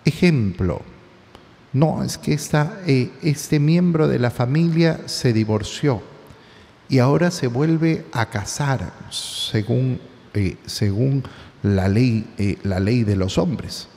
Ejemplo, 0.06 0.82
no, 1.74 2.04
es 2.04 2.18
que 2.18 2.34
esta, 2.34 2.80
eh, 2.88 3.12
este 3.22 3.60
miembro 3.60 4.08
de 4.08 4.20
la 4.20 4.32
familia 4.32 5.02
se 5.08 5.34
divorció 5.34 6.02
y 6.88 7.00
ahora 7.00 7.32
se 7.32 7.48
vuelve 7.48 8.06
a 8.14 8.28
casar 8.28 8.94
según, 9.10 10.00
eh, 10.34 10.58
según 10.66 11.24
la, 11.64 11.90
ley, 11.90 12.26
eh, 12.38 12.60
la 12.64 12.80
ley 12.80 13.04
de 13.04 13.16
los 13.16 13.38
hombres. 13.38 13.88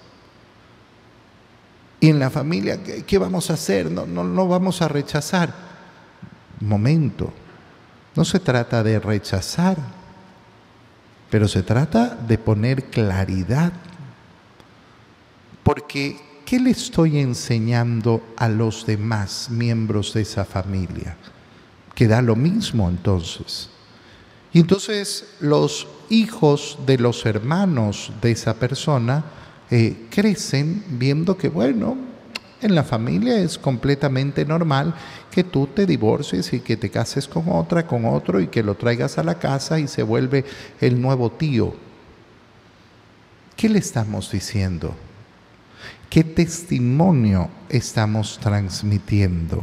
Y 2.01 2.09
en 2.09 2.19
la 2.19 2.31
familia, 2.31 2.83
¿qué, 2.83 3.19
vamos 3.19 3.51
a 3.51 3.55
hacer? 3.55 3.91
No, 3.91 4.07
no, 4.07 4.25
no 4.25 4.49
vamos 4.49 4.83
a 4.83 4.89
rechazar. 4.89 5.53
Momento, 6.61 7.33
no 8.17 8.25
se 8.25 8.41
trata 8.41 8.83
de 8.83 8.99
rechazar, 8.99 9.77
pero 11.31 11.47
se 11.47 11.63
trata 11.63 12.17
de 12.17 12.39
poner 12.39 12.85
claridad. 12.85 13.73
Porque, 15.69 16.17
¿qué 16.47 16.59
le 16.59 16.71
estoy 16.71 17.19
enseñando 17.19 18.23
a 18.39 18.49
los 18.49 18.87
demás 18.87 19.51
miembros 19.51 20.15
de 20.15 20.23
esa 20.23 20.47
familia? 20.47 21.19
Que 21.95 22.09
da 22.09 22.23
lo 22.23 22.37
mismo 22.37 22.89
entonces. 22.89 23.69
Y 24.51 24.61
entonces 24.61 25.27
los 25.41 25.87
hijos 26.09 26.79
de 26.87 26.97
los 26.97 27.27
hermanos 27.27 28.11
de 28.23 28.31
esa 28.31 28.55
persona 28.55 29.27
eh, 29.71 30.07
crecen 30.09 30.83
viendo 30.89 31.37
que, 31.37 31.51
bueno, 31.51 31.99
en 32.63 32.75
la 32.75 32.83
familia 32.83 33.39
es 33.39 33.59
completamente 33.59 34.47
normal 34.47 34.95
que 35.31 35.45
tú 35.45 35.67
te 35.67 35.85
divorcies 35.85 36.51
y 36.55 36.61
que 36.61 36.79
te 36.79 36.89
cases 36.89 37.29
con 37.29 37.45
otra, 37.51 37.87
con 37.87 38.07
otro 38.07 38.41
y 38.41 38.47
que 38.47 38.63
lo 38.63 38.75
traigas 38.75 39.19
a 39.19 39.23
la 39.23 39.39
casa 39.39 39.79
y 39.79 39.87
se 39.87 40.03
vuelve 40.03 40.47
el 40.81 40.99
nuevo 40.99 41.31
tío. 41.31 41.75
¿Qué 43.55 43.69
le 43.69 43.81
estamos 43.81 44.33
diciendo? 44.33 44.95
¿Qué 46.11 46.25
testimonio 46.25 47.49
estamos 47.69 48.39
transmitiendo? 48.43 49.63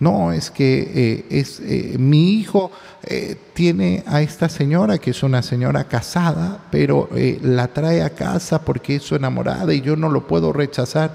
No, 0.00 0.32
es 0.32 0.50
que 0.50 0.90
eh, 0.94 1.26
es, 1.28 1.60
eh, 1.60 1.96
mi 1.98 2.32
hijo 2.32 2.72
eh, 3.02 3.36
tiene 3.52 4.02
a 4.06 4.22
esta 4.22 4.48
señora, 4.48 4.96
que 4.96 5.10
es 5.10 5.22
una 5.22 5.42
señora 5.42 5.84
casada, 5.84 6.64
pero 6.70 7.10
la 7.42 7.68
trae 7.68 8.02
a 8.02 8.10
casa 8.10 8.64
porque 8.64 8.96
es 8.96 9.02
su 9.02 9.14
enamorada 9.14 9.74
y 9.74 9.82
yo 9.82 9.96
no 9.96 10.08
lo 10.08 10.26
puedo 10.26 10.54
rechazar. 10.54 11.12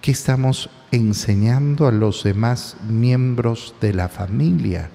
¿Qué 0.00 0.12
estamos 0.12 0.70
enseñando 0.92 1.86
a 1.86 1.92
los 1.92 2.22
demás 2.22 2.76
miembros 2.88 3.74
de 3.82 3.92
la 3.92 4.08
familia? 4.08 4.88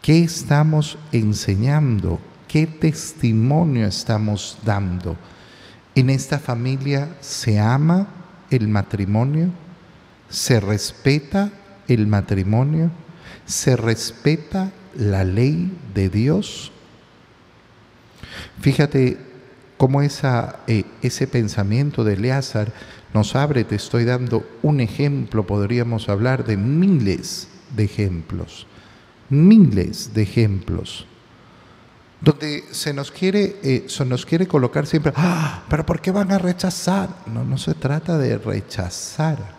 ¿Qué 0.00 0.24
estamos 0.24 0.98
enseñando? 1.12 2.20
¿Qué 2.56 2.66
testimonio 2.66 3.86
estamos 3.86 4.56
dando? 4.64 5.14
¿En 5.94 6.08
esta 6.08 6.38
familia 6.38 7.14
se 7.20 7.58
ama 7.58 8.08
el 8.48 8.66
matrimonio? 8.66 9.50
se 10.30 10.58
respeta 10.58 11.52
el 11.86 12.06
matrimonio, 12.06 12.90
se 13.44 13.76
respeta 13.76 14.72
la 14.94 15.22
ley 15.22 15.70
de 15.94 16.08
Dios. 16.08 16.72
Fíjate 18.62 19.18
cómo 19.76 20.00
eh, 20.00 20.84
ese 21.02 21.26
pensamiento 21.26 22.04
de 22.04 22.14
Eleazar 22.14 22.72
nos 23.12 23.36
abre, 23.36 23.64
te 23.64 23.74
estoy 23.74 24.06
dando 24.06 24.48
un 24.62 24.80
ejemplo, 24.80 25.46
podríamos 25.46 26.08
hablar 26.08 26.46
de 26.46 26.56
miles 26.56 27.48
de 27.76 27.84
ejemplos, 27.84 28.66
miles 29.28 30.14
de 30.14 30.22
ejemplos, 30.22 31.06
donde 32.26 32.64
se 32.72 32.92
nos 32.92 33.10
quiere, 33.10 33.56
eh, 33.62 33.84
se 33.88 34.04
nos 34.04 34.26
quiere 34.26 34.46
colocar 34.46 34.86
siempre, 34.86 35.12
ah, 35.16 35.62
pero 35.68 35.86
¿por 35.86 36.00
qué 36.00 36.10
van 36.10 36.32
a 36.32 36.38
rechazar? 36.38 37.08
No, 37.26 37.44
no 37.44 37.56
se 37.56 37.74
trata 37.74 38.18
de 38.18 38.36
rechazar 38.36 39.56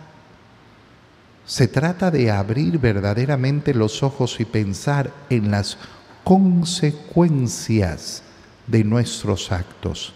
se 1.48 1.68
trata 1.70 2.12
de 2.12 2.30
abrir 2.30 2.78
verdaderamente 2.78 3.74
los 3.74 4.04
ojos 4.04 4.42
y 4.42 4.46
pensar 4.46 5.14
en 5.30 5.50
las 5.50 5.78
consecuencias 6.26 8.22
de 8.68 8.84
nuestros 8.84 9.50
actos 9.54 10.14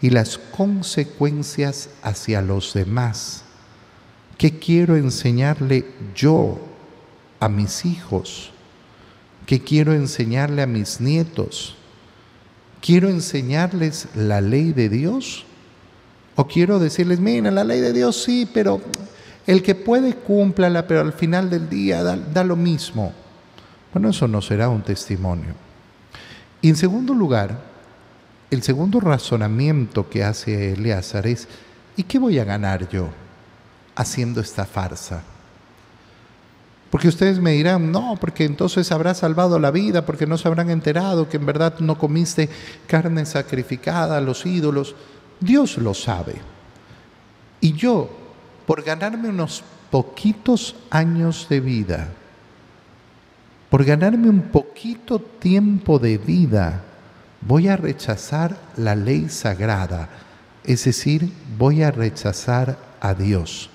y 0.00 0.08
las 0.08 0.38
consecuencias 0.38 1.90
hacia 2.02 2.40
los 2.40 2.72
demás. 2.72 3.44
¿Qué 4.38 4.58
quiero 4.58 4.96
enseñarle 4.96 5.84
yo 6.14 6.58
a 7.38 7.50
mis 7.50 7.84
hijos? 7.84 8.50
¿Qué 9.44 9.60
quiero 9.60 9.92
enseñarle 9.92 10.62
a 10.62 10.66
mis 10.66 11.02
nietos? 11.02 11.76
¿Quiero 12.82 13.08
enseñarles 13.08 14.08
la 14.16 14.40
ley 14.40 14.72
de 14.72 14.88
Dios? 14.88 15.46
¿O 16.34 16.48
quiero 16.48 16.80
decirles, 16.80 17.20
mira, 17.20 17.52
la 17.52 17.62
ley 17.62 17.80
de 17.80 17.92
Dios 17.92 18.20
sí, 18.24 18.48
pero 18.52 18.80
el 19.46 19.62
que 19.62 19.76
puede 19.76 20.16
cúmplala, 20.16 20.86
pero 20.88 21.00
al 21.00 21.12
final 21.12 21.48
del 21.48 21.68
día 21.68 22.02
da, 22.02 22.44
lo 22.44 22.56
mismo. 22.56 23.12
Bueno, 23.92 24.10
eso 24.10 24.26
no 24.26 24.42
será 24.42 24.68
un 24.68 24.82
testimonio. 24.82 25.54
Y 26.60 26.70
en 26.70 26.76
segundo 26.76 27.14
lugar, 27.14 27.56
el 28.50 28.62
segundo 28.62 28.98
razonamiento 28.98 30.10
que 30.10 30.24
hace 30.24 30.72
Eleazar 30.72 31.28
es, 31.28 31.46
¿y 31.96 32.02
qué 32.02 32.18
voy 32.18 32.40
a 32.40 32.44
ganar 32.44 32.88
yo 32.88 33.10
haciendo 33.94 34.40
esta 34.40 34.64
farsa? 34.64 35.22
Porque 36.92 37.08
ustedes 37.08 37.40
me 37.40 37.52
dirán, 37.52 37.90
no, 37.90 38.18
porque 38.20 38.44
entonces 38.44 38.92
habrá 38.92 39.14
salvado 39.14 39.58
la 39.58 39.70
vida, 39.70 40.04
porque 40.04 40.26
no 40.26 40.36
se 40.36 40.46
habrán 40.46 40.68
enterado 40.68 41.26
que 41.26 41.38
en 41.38 41.46
verdad 41.46 41.78
no 41.78 41.96
comiste 41.96 42.50
carne 42.86 43.24
sacrificada 43.24 44.18
a 44.18 44.20
los 44.20 44.44
ídolos. 44.44 44.94
Dios 45.40 45.78
lo 45.78 45.94
sabe. 45.94 46.34
Y 47.62 47.72
yo 47.72 48.10
por 48.66 48.82
ganarme 48.82 49.30
unos 49.30 49.64
poquitos 49.90 50.76
años 50.90 51.46
de 51.48 51.60
vida, 51.60 52.08
por 53.70 53.84
ganarme 53.84 54.28
un 54.28 54.42
poquito 54.42 55.18
tiempo 55.18 55.98
de 55.98 56.18
vida, 56.18 56.82
voy 57.40 57.68
a 57.68 57.76
rechazar 57.78 58.54
la 58.76 58.94
ley 58.94 59.30
sagrada, 59.30 60.10
es 60.62 60.84
decir, 60.84 61.32
voy 61.56 61.82
a 61.82 61.90
rechazar 61.90 62.76
a 63.00 63.14
Dios. 63.14 63.70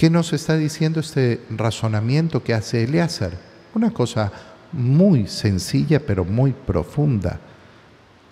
¿Qué 0.00 0.08
nos 0.08 0.32
está 0.32 0.56
diciendo 0.56 1.00
este 1.00 1.44
razonamiento 1.50 2.42
que 2.42 2.54
hace 2.54 2.84
Eleazar? 2.84 3.32
Una 3.74 3.90
cosa 3.90 4.32
muy 4.72 5.26
sencilla 5.26 6.00
pero 6.00 6.24
muy 6.24 6.54
profunda. 6.54 7.38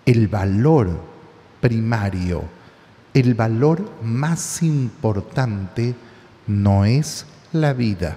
El 0.07 0.29
valor 0.29 0.99
primario 1.61 2.45
el 3.13 3.35
valor 3.35 3.91
más 4.03 4.63
importante 4.63 5.95
no 6.47 6.87
es 6.87 7.27
la 7.53 7.75
vida. 7.75 8.17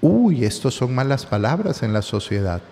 Uy, 0.00 0.44
estos 0.44 0.74
son 0.74 0.94
malas 0.94 1.26
palabras 1.26 1.82
en 1.82 1.92
la 1.92 2.02
sociedad. 2.02 2.62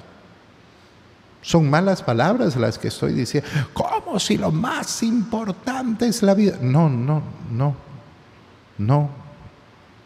Son 1.40 1.68
malas 1.68 2.00
palabras 2.00 2.54
las 2.54 2.78
que 2.78 2.88
estoy 2.88 3.12
diciendo. 3.12 3.48
¿Cómo 3.72 4.20
si 4.20 4.36
lo 4.36 4.52
más 4.52 5.02
importante 5.02 6.06
es 6.06 6.22
la 6.22 6.34
vida? 6.34 6.58
No, 6.60 6.88
no, 6.88 7.22
no, 7.50 7.74
no. 8.78 9.10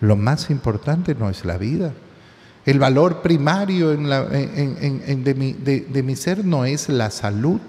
Lo 0.00 0.16
más 0.16 0.50
importante 0.50 1.14
no 1.14 1.28
es 1.28 1.44
la 1.44 1.58
vida. 1.58 1.92
El 2.64 2.78
valor 2.78 3.22
primario 3.22 3.96
de 3.96 6.02
mi 6.04 6.16
ser 6.16 6.44
no 6.44 6.64
es 6.64 6.88
la 6.88 7.10
salud. 7.10 7.60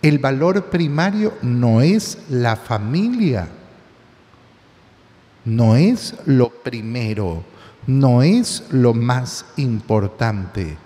El 0.00 0.18
valor 0.18 0.70
primario 0.70 1.34
no 1.42 1.82
es 1.82 2.18
la 2.30 2.56
familia, 2.56 3.48
no 5.44 5.76
es 5.76 6.14
lo 6.24 6.48
primero, 6.48 7.44
no 7.86 8.22
es 8.22 8.64
lo 8.70 8.94
más 8.94 9.44
importante. 9.56 10.78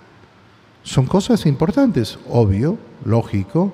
Son 0.83 1.05
cosas 1.05 1.45
importantes, 1.45 2.19
obvio, 2.27 2.77
lógico, 3.05 3.73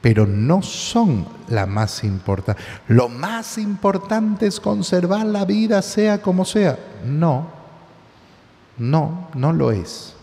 pero 0.00 0.26
no 0.26 0.62
son 0.62 1.26
la 1.48 1.66
más 1.66 2.04
importante. 2.04 2.62
Lo 2.86 3.08
más 3.08 3.58
importante 3.58 4.46
es 4.46 4.60
conservar 4.60 5.26
la 5.26 5.44
vida 5.44 5.82
sea 5.82 6.22
como 6.22 6.44
sea. 6.44 6.78
No, 7.04 7.48
no, 8.76 9.28
no 9.34 9.52
lo 9.52 9.72
es. 9.72 10.14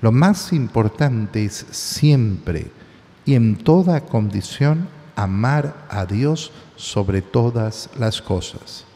Lo 0.00 0.12
más 0.12 0.52
importante 0.52 1.44
es 1.44 1.66
siempre 1.70 2.70
y 3.24 3.34
en 3.34 3.56
toda 3.56 4.00
condición 4.00 4.88
amar 5.14 5.74
a 5.88 6.06
Dios 6.06 6.52
sobre 6.76 7.20
todas 7.22 7.90
las 7.98 8.22
cosas. 8.22 8.86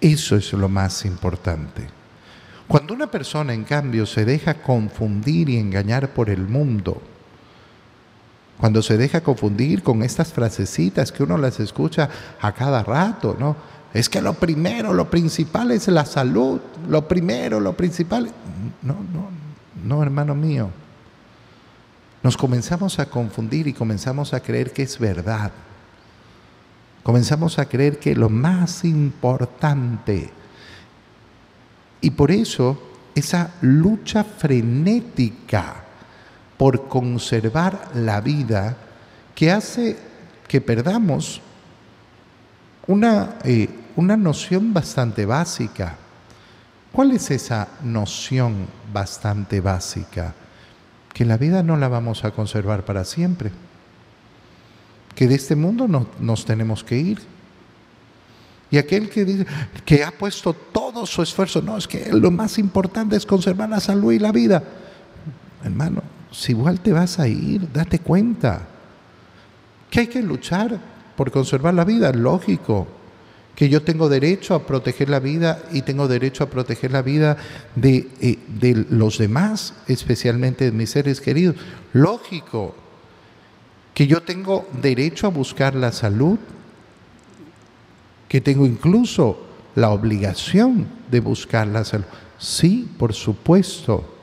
Eso 0.00 0.36
es 0.36 0.52
lo 0.52 0.68
más 0.68 1.04
importante. 1.04 1.86
Cuando 2.66 2.94
una 2.94 3.10
persona, 3.10 3.52
en 3.52 3.64
cambio, 3.64 4.06
se 4.06 4.24
deja 4.24 4.54
confundir 4.54 5.48
y 5.48 5.58
engañar 5.58 6.12
por 6.12 6.30
el 6.30 6.48
mundo, 6.48 7.02
cuando 8.58 8.82
se 8.82 8.96
deja 8.96 9.20
confundir 9.20 9.82
con 9.82 10.02
estas 10.02 10.32
frasecitas 10.32 11.12
que 11.12 11.22
uno 11.22 11.38
las 11.38 11.60
escucha 11.60 12.08
a 12.40 12.52
cada 12.52 12.82
rato, 12.82 13.36
¿no? 13.38 13.56
Es 13.94 14.08
que 14.08 14.20
lo 14.20 14.34
primero, 14.34 14.92
lo 14.92 15.08
principal 15.08 15.70
es 15.70 15.88
la 15.88 16.04
salud, 16.04 16.60
lo 16.88 17.08
primero, 17.08 17.60
lo 17.60 17.74
principal. 17.74 18.30
No, 18.82 18.94
no, 18.94 19.30
no, 19.84 20.02
hermano 20.02 20.34
mío 20.34 20.70
nos 22.22 22.36
comenzamos 22.36 22.98
a 22.98 23.06
confundir 23.06 23.66
y 23.68 23.72
comenzamos 23.72 24.34
a 24.34 24.40
creer 24.40 24.72
que 24.72 24.82
es 24.82 24.98
verdad. 24.98 25.52
Comenzamos 27.02 27.58
a 27.58 27.66
creer 27.66 27.98
que 27.98 28.14
lo 28.14 28.28
más 28.28 28.84
importante, 28.84 30.30
y 32.00 32.10
por 32.10 32.30
eso 32.30 32.80
esa 33.14 33.54
lucha 33.62 34.24
frenética 34.24 35.84
por 36.58 36.88
conservar 36.88 37.90
la 37.94 38.20
vida 38.20 38.76
que 39.34 39.50
hace 39.50 39.96
que 40.48 40.60
perdamos 40.60 41.40
una, 42.88 43.36
eh, 43.44 43.68
una 43.96 44.16
noción 44.16 44.74
bastante 44.74 45.24
básica. 45.24 45.96
¿Cuál 46.90 47.12
es 47.12 47.30
esa 47.30 47.68
noción 47.82 48.66
bastante 48.92 49.60
básica? 49.60 50.34
Que 51.14 51.24
la 51.24 51.36
vida 51.36 51.62
no 51.62 51.76
la 51.76 51.88
vamos 51.88 52.24
a 52.24 52.32
conservar 52.32 52.84
para 52.84 53.04
siempre, 53.04 53.52
que 55.14 55.28
de 55.28 55.36
este 55.36 55.54
mundo 55.54 55.86
no, 55.86 56.08
nos 56.18 56.44
tenemos 56.44 56.82
que 56.82 56.96
ir. 56.96 57.18
Y 58.70 58.78
aquel 58.78 59.08
que, 59.08 59.24
dice, 59.24 59.46
que 59.84 60.02
ha 60.02 60.10
puesto 60.10 60.52
todo 60.52 61.06
su 61.06 61.22
esfuerzo, 61.22 61.62
no, 61.62 61.76
es 61.76 61.86
que 61.86 62.12
lo 62.12 62.30
más 62.30 62.58
importante 62.58 63.16
es 63.16 63.24
conservar 63.24 63.68
la 63.68 63.80
salud 63.80 64.12
y 64.12 64.18
la 64.18 64.32
vida. 64.32 64.62
Hermano, 65.64 66.02
si 66.30 66.52
igual 66.52 66.80
te 66.80 66.92
vas 66.92 67.18
a 67.18 67.28
ir, 67.28 67.70
date 67.72 67.98
cuenta 67.98 68.66
que 69.90 70.00
hay 70.00 70.06
que 70.06 70.22
luchar 70.22 70.78
por 71.16 71.30
conservar 71.30 71.74
la 71.74 71.84
vida, 71.84 72.12
lógico, 72.12 72.86
que 73.54 73.68
yo 73.68 73.82
tengo 73.82 74.08
derecho 74.08 74.54
a 74.54 74.66
proteger 74.66 75.08
la 75.08 75.18
vida 75.18 75.64
y 75.72 75.82
tengo 75.82 76.06
derecho 76.06 76.44
a 76.44 76.50
proteger 76.50 76.92
la 76.92 77.02
vida 77.02 77.36
de, 77.74 78.08
eh, 78.20 78.38
de 78.46 78.86
los 78.88 79.18
demás, 79.18 79.74
especialmente 79.88 80.66
de 80.66 80.72
mis 80.72 80.90
seres 80.90 81.20
queridos. 81.20 81.56
Lógico, 81.92 82.76
que 83.94 84.06
yo 84.06 84.22
tengo 84.22 84.68
derecho 84.80 85.26
a 85.26 85.30
buscar 85.30 85.74
la 85.74 85.90
salud, 85.90 86.38
que 88.28 88.40
tengo 88.40 88.64
incluso 88.64 89.42
la 89.74 89.90
obligación 89.90 90.86
de 91.10 91.18
buscar 91.18 91.66
la 91.66 91.84
salud. 91.84 92.06
Sí, 92.38 92.88
por 92.96 93.12
supuesto. 93.12 94.17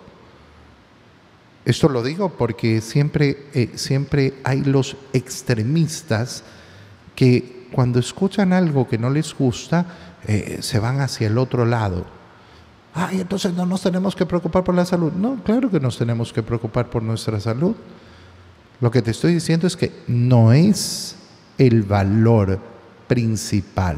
Esto 1.65 1.89
lo 1.89 2.04
digo 2.04 2.30
porque 2.30 2.80
siempre, 2.80 3.47
eh, 3.56 3.71
siempre 3.73 4.36
hay 4.43 4.63
los 4.63 4.95
extremistas 5.13 6.43
que 7.15 7.67
cuando 7.71 7.99
escuchan 7.99 8.54
algo 8.54 8.88
que 8.88 8.99
no 8.99 9.10
les 9.10 9.34
gusta, 9.34 9.86
eh, 10.28 10.60
se 10.62 10.80
van 10.80 11.01
hacia 11.01 11.28
el 11.28 11.39
otro 11.39 11.65
lado. 11.65 12.06
Ay, 12.93 13.19
entonces 13.19 13.54
no 13.54 13.65
nos 13.65 13.82
tenemos 13.82 14.15
que 14.15 14.25
preocupar 14.25 14.63
por 14.63 14.75
la 14.75 14.86
salud. 14.86 15.12
No, 15.12 15.43
claro 15.43 15.69
que 15.69 15.80
nos 15.80 15.97
tenemos 15.97 16.32
que 16.32 16.43
preocupar 16.43 16.89
por 16.89 17.01
nuestra 17.01 17.39
salud. 17.39 17.75
Lo 18.80 18.91
que 18.91 19.01
te 19.01 19.12
estoy 19.12 19.34
diciendo 19.34 19.65
es 19.65 19.75
que 19.75 19.91
no 20.08 20.54
es 20.54 21.15
el 21.58 21.82
valor 21.82 22.60
principal. 23.08 23.97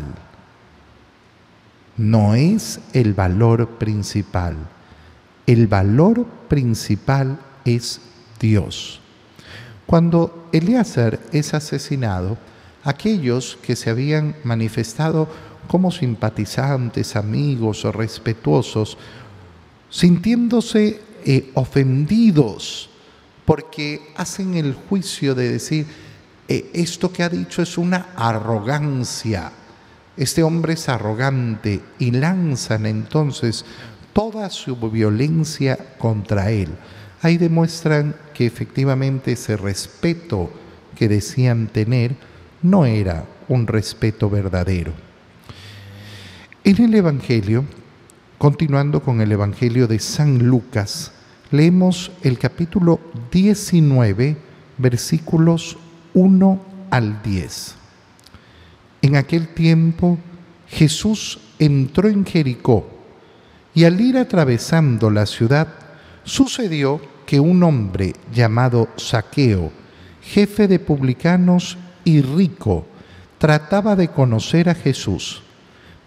No 1.98 2.34
es 2.34 2.80
el 2.94 3.14
valor 3.14 3.68
principal. 3.78 4.56
El 5.46 5.68
valor 5.68 6.26
principal 6.48 7.40
es 7.68 8.00
Dios. 8.40 9.00
Cuando 9.86 10.50
Eleazar 10.52 11.20
es 11.32 11.54
asesinado, 11.54 12.38
aquellos 12.84 13.58
que 13.62 13.76
se 13.76 13.90
habían 13.90 14.36
manifestado 14.44 15.28
como 15.68 15.92
simpatizantes, 15.92 17.16
amigos 17.16 17.86
o 17.86 17.92
respetuosos, 17.92 18.98
sintiéndose 19.90 21.02
eh, 21.26 21.52
ofendidos 21.54 22.90
porque 23.46 24.12
hacen 24.18 24.56
el 24.56 24.74
juicio 24.74 25.34
de 25.34 25.52
decir, 25.54 25.86
eh, 26.50 26.70
esto 26.74 27.12
que 27.12 27.24
ha 27.24 27.30
dicho 27.30 27.62
es 27.62 27.78
una 27.78 28.08
arrogancia, 28.16 29.52
este 30.18 30.44
hombre 30.44 30.74
es 30.74 30.90
arrogante 30.90 31.82
y 32.00 32.12
lanzan 32.12 32.86
entonces 32.86 33.64
toda 34.12 34.50
su 34.50 34.76
violencia 34.76 35.78
contra 35.98 36.52
él. 36.52 36.70
Ahí 37.22 37.38
demuestran 37.38 38.16
que 38.34 38.46
efectivamente 38.46 39.32
ese 39.32 39.58
respeto 39.58 40.52
que 40.96 41.08
decían 41.08 41.68
tener 41.68 42.16
no 42.62 42.86
era 42.86 43.26
un 43.48 43.68
respeto 43.68 44.30
verdadero. 44.30 44.94
En 46.64 46.84
el 46.84 46.94
Evangelio, 46.96 47.66
continuando 48.38 49.02
con 49.02 49.22
el 49.22 49.32
Evangelio 49.32 49.88
de 49.88 50.00
San 50.00 50.48
Lucas, 50.48 51.12
leemos 51.52 52.12
el 52.24 52.38
capítulo 52.38 53.00
19, 53.32 54.38
versículos 54.78 55.78
1 56.14 56.62
al 56.90 57.22
10. 57.24 57.76
En 59.02 59.16
aquel 59.16 59.48
tiempo 59.50 60.18
Jesús 60.68 61.40
entró 61.60 62.10
en 62.10 62.26
Jericó 62.26 62.88
y 63.74 63.86
al 63.86 64.02
ir 64.02 64.18
atravesando 64.18 65.10
la 65.10 65.26
ciudad, 65.26 65.68
Sucedió 66.28 67.00
que 67.26 67.40
un 67.40 67.64
hombre 67.64 68.14
llamado 68.34 68.90
Saqueo, 68.98 69.72
jefe 70.22 70.68
de 70.68 70.78
publicanos 70.78 71.78
y 72.04 72.20
rico, 72.22 72.86
trataba 73.38 73.96
de 73.96 74.10
conocer 74.10 74.68
a 74.68 74.76
Jesús, 74.76 75.42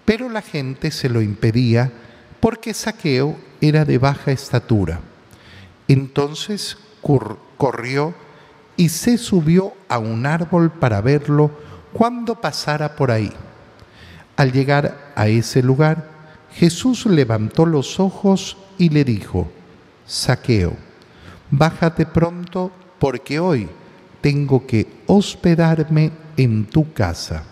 pero 0.05 0.29
la 0.29 0.43
gente 0.43 0.91
se 0.91 1.09
lo 1.09 1.23
impedía 1.23 1.91
porque 2.39 2.75
Saqueo 2.75 3.39
era 3.63 3.87
de 3.87 3.97
baja 3.97 4.31
estatura. 4.31 5.01
Entonces 5.89 6.77
corrió 7.57 8.15
y 8.77 8.91
se 8.91 9.17
subió 9.17 9.73
a 9.89 9.99
un 9.99 10.27
árbol 10.27 10.71
para 10.71 11.01
verlo 11.01 11.51
cuando 11.95 12.39
pasara 12.39 12.95
por 12.95 13.11
ahí. 13.11 13.33
Al 14.37 14.53
llegar 14.53 15.13
a 15.17 15.29
ese 15.29 15.63
lugar, 15.63 16.11
Jesús 16.53 17.07
levantó 17.07 17.65
los 17.65 17.99
ojos 17.99 18.59
y 18.77 18.91
le 18.91 19.05
dijo, 19.05 19.51
Saqueo, 20.11 20.73
bájate 21.53 22.05
pronto 22.05 22.73
porque 22.99 23.39
hoy 23.39 23.69
tengo 24.21 24.67
que 24.67 24.89
hospedarme 25.07 26.11
en 26.37 26.65
tu 26.65 26.93
casa. 26.93 27.45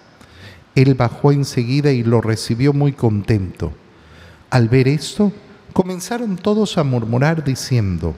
Él 0.75 0.95
bajó 0.95 1.31
enseguida 1.31 1.93
y 1.93 2.03
lo 2.03 2.21
recibió 2.21 2.73
muy 2.73 2.95
contento. 2.95 3.73
Al 4.51 4.69
ver 4.69 4.89
esto, 4.89 5.33
comenzaron 5.73 6.37
todos 6.37 6.79
a 6.79 6.83
murmurar 6.83 7.45
diciendo, 7.45 8.17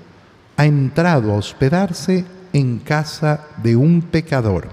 ha 0.57 0.65
entrado 0.65 1.33
a 1.33 1.37
hospedarse 1.37 2.25
en 2.55 2.79
casa 2.79 3.47
de 3.63 3.77
un 3.77 4.01
pecador. 4.01 4.69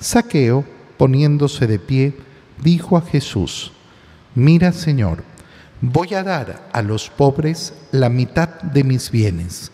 Saqueo, 0.00 0.64
poniéndose 0.96 1.68
de 1.68 1.78
pie, 1.78 2.16
dijo 2.60 2.96
a 2.96 3.02
Jesús, 3.02 3.70
mira 4.34 4.72
Señor, 4.72 5.22
voy 5.82 6.14
a 6.14 6.22
dar 6.22 6.68
a 6.72 6.80
los 6.80 7.10
pobres 7.10 7.74
la 7.90 8.08
mitad 8.08 8.48
de 8.62 8.84
mis 8.84 9.10
bienes, 9.10 9.70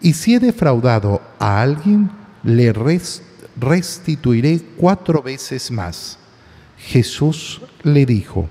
y 0.00 0.14
si 0.14 0.34
he 0.34 0.40
defraudado 0.40 1.22
a 1.38 1.62
alguien, 1.62 2.10
le 2.42 2.72
restituiré 3.56 4.60
cuatro 4.76 5.22
veces 5.22 5.70
más. 5.70 6.18
Jesús 6.78 7.60
le 7.84 8.04
dijo, 8.04 8.48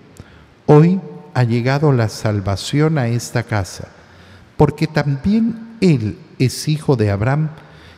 hoy 0.68 1.02
ha 1.34 1.44
llegado 1.44 1.92
la 1.92 2.08
salvación 2.08 2.98
a 2.98 3.08
esta 3.08 3.44
casa, 3.44 3.90
porque 4.56 4.88
también 4.88 5.78
él 5.82 6.18
es 6.40 6.68
hijo 6.70 6.96
de 6.96 7.12
Abraham, 7.12 7.50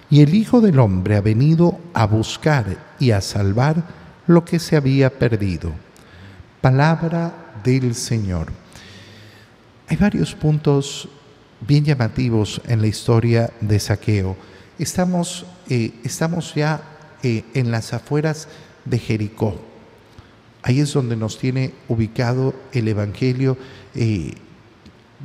y 0.09 0.21
el 0.21 0.35
Hijo 0.35 0.61
del 0.61 0.77
Hombre 0.79 1.15
ha 1.15 1.21
venido 1.21 1.79
a 1.93 2.05
buscar 2.05 2.77
y 2.99 3.09
a 3.11 3.21
salvar 3.21 3.83
lo 4.27 4.45
que 4.45 4.59
se 4.59 4.75
había 4.75 5.09
perdido. 5.09 5.71
Palabra 6.61 7.33
del 7.63 7.95
Señor. 7.95 8.62
Hay 9.87 9.97
varios 9.97 10.33
puntos 10.33 11.09
bien 11.59 11.83
llamativos 11.83 12.61
en 12.67 12.79
la 12.79 12.87
historia 12.87 13.51
de 13.59 13.79
Saqueo. 13.79 14.37
Estamos, 14.79 15.45
eh, 15.69 15.91
estamos 16.05 16.55
ya 16.55 16.81
eh, 17.21 17.43
en 17.53 17.69
las 17.69 17.93
afueras 17.93 18.47
de 18.85 18.97
Jericó. 18.97 19.59
Ahí 20.61 20.79
es 20.79 20.93
donde 20.93 21.17
nos 21.17 21.37
tiene 21.37 21.73
ubicado 21.89 22.53
el 22.71 22.87
Evangelio 22.87 23.57
eh, 23.93 24.33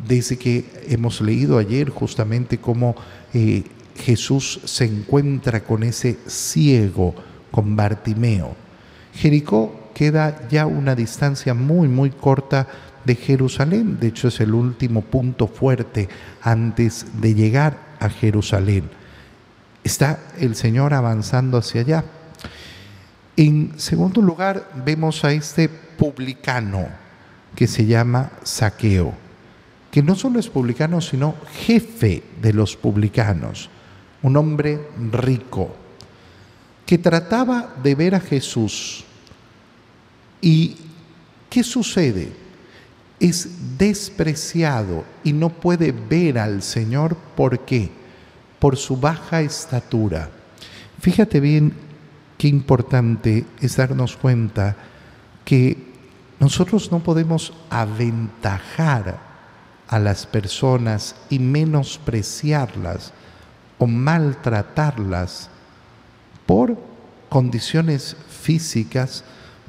desde 0.07 0.37
que 0.37 0.65
hemos 0.89 1.21
leído 1.21 1.59
ayer 1.59 1.91
justamente 1.91 2.59
cómo 2.59 2.97
Jesús 3.97 4.61
se 4.65 4.85
encuentra 4.85 5.63
con 5.63 5.85
ese 5.85 6.19
ciego, 6.27 7.15
con 7.51 7.77
Bartimeo. 7.77 8.57
Jericó 9.15 9.91
queda 9.95 10.49
ya 10.49 10.67
una 10.67 10.95
distancia 10.95 11.55
muy, 11.55 11.89
muy 11.89 12.11
corta 12.11 12.69
de 13.09 13.17
Jerusalén. 13.17 13.99
De 13.99 14.09
hecho, 14.09 14.29
es 14.29 14.39
el 14.41 14.53
último 14.53 15.01
punto 15.01 15.49
fuerte 15.49 16.11
antes 16.43 17.07
de 17.23 17.35
llegar 17.35 17.97
a 17.99 18.11
Jerusalén. 18.11 18.91
Está 19.83 20.21
el 20.39 20.55
Señor 20.55 20.93
avanzando 20.93 21.57
hacia 21.57 21.81
allá. 21.81 22.05
En 23.35 23.73
segundo 23.81 24.21
lugar, 24.21 24.71
vemos 24.85 25.25
a 25.25 25.33
este 25.33 25.71
publicano 25.71 26.87
que 27.55 27.67
se 27.67 27.87
llama 27.87 28.31
Saqueo, 28.43 29.15
que 29.91 30.03
no 30.03 30.15
solo 30.15 30.39
es 30.39 30.49
publicano, 30.51 31.01
sino 31.01 31.35
jefe 31.65 32.23
de 32.43 32.53
los 32.53 32.77
publicanos, 32.77 33.71
un 34.23 34.37
hombre 34.37 34.81
rico, 35.13 35.75
que 36.85 36.99
trataba 36.99 37.75
de 37.83 37.95
ver 37.95 38.15
a 38.15 38.21
Jesús. 38.21 39.03
¿Y 40.43 40.77
qué 41.49 41.65
sucede? 41.65 42.48
Es 43.21 43.79
despreciado 43.79 45.05
y 45.25 45.33
no 45.33 45.49
puede 45.49 45.93
ver 45.93 46.39
al 46.39 46.63
Señor. 46.63 47.17
¿Por 47.37 47.61
qué? 47.61 47.91
Por 48.59 48.77
su 48.77 48.97
baja 48.97 49.41
estatura. 49.41 50.31
Fíjate 51.01 51.41
bien 51.41 51.73
qué 52.37 52.49
importante 52.49 53.47
es 53.61 53.77
darnos 53.77 54.17
cuenta 54.17 54.77
que 55.45 55.89
Nosotros 56.41 56.93
no 56.93 57.01
podemos 57.01 57.53
aventajar 57.69 59.19
a 59.89 59.99
las 59.99 60.25
personas 60.27 61.17
y 61.31 61.41
menospreciarlas 61.41 63.13
o 63.79 63.87
maltratarlas 63.87 65.51
por 66.47 66.77
condiciones 67.29 68.17
físicas, 68.29 69.25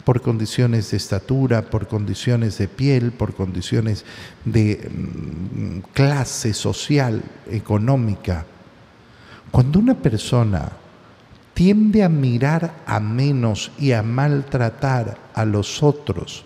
por 0.09 0.23
condiciones 0.23 0.89
de 0.89 0.97
estatura, 0.97 1.69
por 1.69 1.87
condiciones 1.87 2.57
de 2.57 2.67
piel, 2.67 3.11
por 3.11 3.35
condiciones 3.35 4.05
de 4.43 4.89
mm, 4.89 5.79
clase 5.93 6.51
social, 6.55 7.21
económica. 7.47 8.43
Cuando 9.51 9.77
una 9.77 9.93
persona 9.93 10.71
tiende 11.53 12.01
a 12.01 12.09
mirar 12.09 12.81
a 12.87 12.99
menos 12.99 13.71
y 13.77 13.91
a 13.91 14.01
maltratar 14.01 15.15
a 15.35 15.45
los 15.45 15.83
otros, 15.83 16.43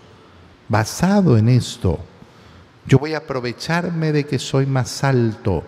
basado 0.68 1.38
en 1.38 1.48
esto, 1.48 2.00
yo 2.86 3.00
voy 3.00 3.14
a 3.14 3.20
aprovecharme 3.20 4.12
de 4.12 4.26
que 4.26 4.40
soy 4.40 4.66
más 4.66 5.06
alto, 5.06 5.64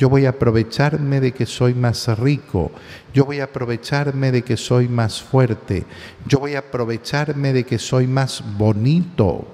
yo 0.00 0.08
voy 0.08 0.24
a 0.24 0.30
aprovecharme 0.30 1.20
de 1.20 1.32
que 1.32 1.44
soy 1.44 1.74
más 1.74 2.08
rico, 2.18 2.72
yo 3.12 3.26
voy 3.26 3.40
a 3.40 3.44
aprovecharme 3.44 4.32
de 4.32 4.40
que 4.40 4.56
soy 4.56 4.88
más 4.88 5.20
fuerte, 5.20 5.84
yo 6.26 6.38
voy 6.38 6.54
a 6.54 6.60
aprovecharme 6.60 7.52
de 7.52 7.64
que 7.64 7.78
soy 7.78 8.06
más 8.06 8.42
bonito. 8.56 9.46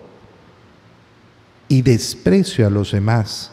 Y 1.67 1.83
desprecio 1.83 2.65
a 2.65 2.71
los 2.71 2.93
demás, 2.93 3.51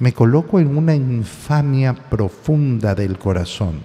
me 0.00 0.12
coloco 0.12 0.58
en 0.58 0.76
una 0.76 0.96
infamia 0.96 1.94
profunda 1.94 2.96
del 2.96 3.20
corazón, 3.20 3.84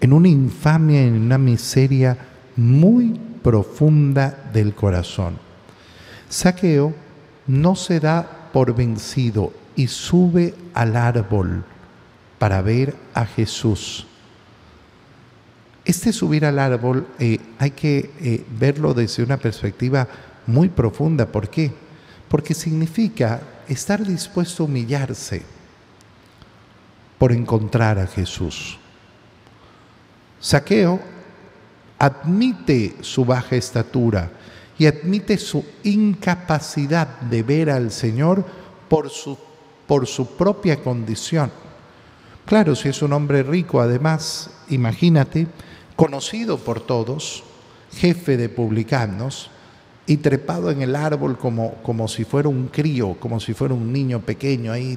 en 0.00 0.12
una 0.12 0.28
infamia, 0.28 1.02
en 1.02 1.22
una 1.22 1.38
miseria 1.38 2.16
muy 2.54 3.18
profunda 3.42 4.48
del 4.52 4.76
corazón. 4.76 5.38
Saqueo 6.28 6.94
no 7.48 7.74
se 7.74 7.98
da 7.98 8.50
por 8.52 8.76
vencido 8.76 9.59
y 9.80 9.88
sube 9.88 10.54
al 10.74 10.94
árbol 10.94 11.64
para 12.38 12.60
ver 12.60 12.94
a 13.14 13.24
Jesús. 13.24 14.06
Este 15.86 16.12
subir 16.12 16.44
al 16.44 16.58
árbol 16.58 17.06
eh, 17.18 17.38
hay 17.58 17.70
que 17.70 18.10
eh, 18.20 18.44
verlo 18.58 18.92
desde 18.92 19.22
una 19.22 19.38
perspectiva 19.38 20.06
muy 20.46 20.68
profunda. 20.68 21.24
¿Por 21.24 21.48
qué? 21.48 21.72
Porque 22.28 22.52
significa 22.52 23.40
estar 23.68 24.06
dispuesto 24.06 24.64
a 24.64 24.66
humillarse 24.66 25.40
por 27.16 27.32
encontrar 27.32 27.98
a 27.98 28.06
Jesús. 28.06 28.78
Saqueo 30.40 31.00
admite 31.98 32.96
su 33.00 33.24
baja 33.24 33.56
estatura 33.56 34.30
y 34.78 34.84
admite 34.84 35.38
su 35.38 35.64
incapacidad 35.84 37.18
de 37.22 37.42
ver 37.42 37.70
al 37.70 37.90
Señor 37.90 38.44
por 38.86 39.08
su 39.08 39.38
por 39.90 40.06
su 40.06 40.36
propia 40.36 40.80
condición. 40.84 41.50
Claro, 42.46 42.76
si 42.76 42.88
es 42.88 43.02
un 43.02 43.12
hombre 43.12 43.42
rico, 43.42 43.80
además, 43.80 44.48
imagínate, 44.68 45.48
conocido 45.96 46.58
por 46.58 46.78
todos, 46.80 47.42
jefe 47.94 48.36
de 48.36 48.48
publicanos, 48.48 49.50
y 50.06 50.18
trepado 50.18 50.70
en 50.70 50.82
el 50.82 50.94
árbol 50.94 51.36
como, 51.36 51.74
como 51.82 52.06
si 52.06 52.22
fuera 52.22 52.48
un 52.48 52.68
crío, 52.68 53.16
como 53.18 53.40
si 53.40 53.52
fuera 53.52 53.74
un 53.74 53.92
niño 53.92 54.20
pequeño 54.20 54.70
ahí. 54.70 54.96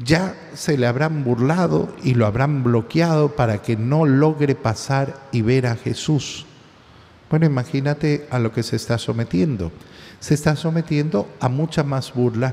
Ya 0.00 0.36
se 0.52 0.76
le 0.76 0.86
habrán 0.86 1.24
burlado 1.24 1.88
y 2.02 2.12
lo 2.12 2.26
habrán 2.26 2.62
bloqueado 2.62 3.34
para 3.34 3.62
que 3.62 3.76
no 3.78 4.04
logre 4.04 4.54
pasar 4.56 5.28
y 5.32 5.40
ver 5.40 5.68
a 5.68 5.76
Jesús. 5.76 6.44
Bueno, 7.30 7.46
imagínate 7.46 8.26
a 8.30 8.38
lo 8.38 8.52
que 8.52 8.62
se 8.62 8.76
está 8.76 8.98
sometiendo. 8.98 9.72
Se 10.20 10.34
está 10.34 10.54
sometiendo 10.54 11.30
a 11.40 11.48
mucha 11.48 11.82
más 11.82 12.12
burla 12.12 12.52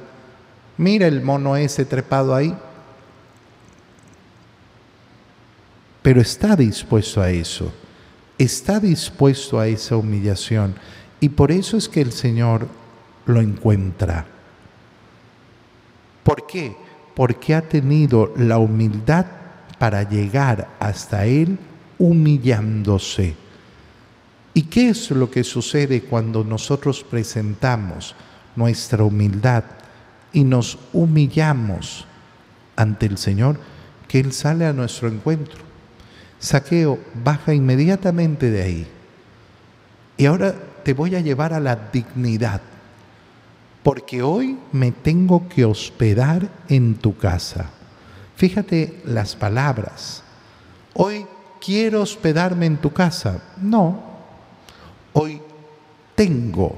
Mira 0.78 1.08
el 1.08 1.22
mono 1.22 1.56
ese 1.56 1.86
trepado 1.86 2.34
ahí. 2.34 2.56
Pero 6.02 6.22
está 6.22 6.56
dispuesto 6.56 7.22
a 7.22 7.30
eso. 7.30 7.72
Está 8.38 8.80
dispuesto 8.80 9.60
a 9.60 9.68
esa 9.68 9.96
humillación. 9.96 10.76
Y 11.20 11.30
por 11.30 11.52
eso 11.52 11.78
es 11.78 11.88
que 11.88 12.02
el 12.02 12.12
Señor 12.12 12.68
lo 13.26 13.40
encuentra. 13.40 14.26
¿Por 16.24 16.48
qué? 16.48 16.76
Porque 17.16 17.54
ha 17.54 17.62
tenido 17.62 18.34
la 18.38 18.58
humildad 18.58 19.26
para 19.78 20.08
llegar 20.08 20.70
hasta 20.80 21.26
Él 21.26 21.58
humillándose. 22.00 23.36
¿Y 24.54 24.64
qué 24.64 24.90
es 24.90 25.12
lo 25.12 25.30
que 25.30 25.44
sucede 25.44 26.02
cuando 26.02 26.44
nosotros 26.44 27.04
presentamos 27.04 28.16
nuestra 28.56 29.04
humildad 29.04 29.64
y 30.34 30.44
nos 30.44 30.78
humillamos 30.94 32.06
ante 32.76 33.06
el 33.06 33.18
Señor, 33.18 33.60
que 34.08 34.20
Él 34.20 34.34
sale 34.34 34.66
a 34.66 34.74
nuestro 34.74 35.08
encuentro. 35.08 35.60
Saqueo 36.40 37.00
baja 37.24 37.54
inmediatamente 37.54 38.50
de 38.50 38.64
ahí. 38.64 38.88
Y 40.18 40.26
ahora 40.26 40.56
te 40.84 40.94
voy 40.94 41.16
a 41.16 41.20
llevar 41.20 41.54
a 41.54 41.60
la 41.60 41.76
dignidad, 41.76 42.62
porque 43.84 44.24
hoy 44.24 44.58
me 44.72 44.92
tengo 44.92 45.48
que 45.48 45.66
hospedar 45.66 46.50
en 46.68 46.96
tu 46.96 47.18
casa. 47.18 47.70
Fíjate 48.36 49.02
las 49.06 49.36
palabras. 49.36 50.24
Hoy 50.94 51.26
quiero 51.64 52.02
hospedarme 52.02 52.66
en 52.66 52.78
tu 52.78 52.92
casa. 52.92 53.44
No, 53.58 54.04
hoy 55.14 55.42
tengo 56.16 56.78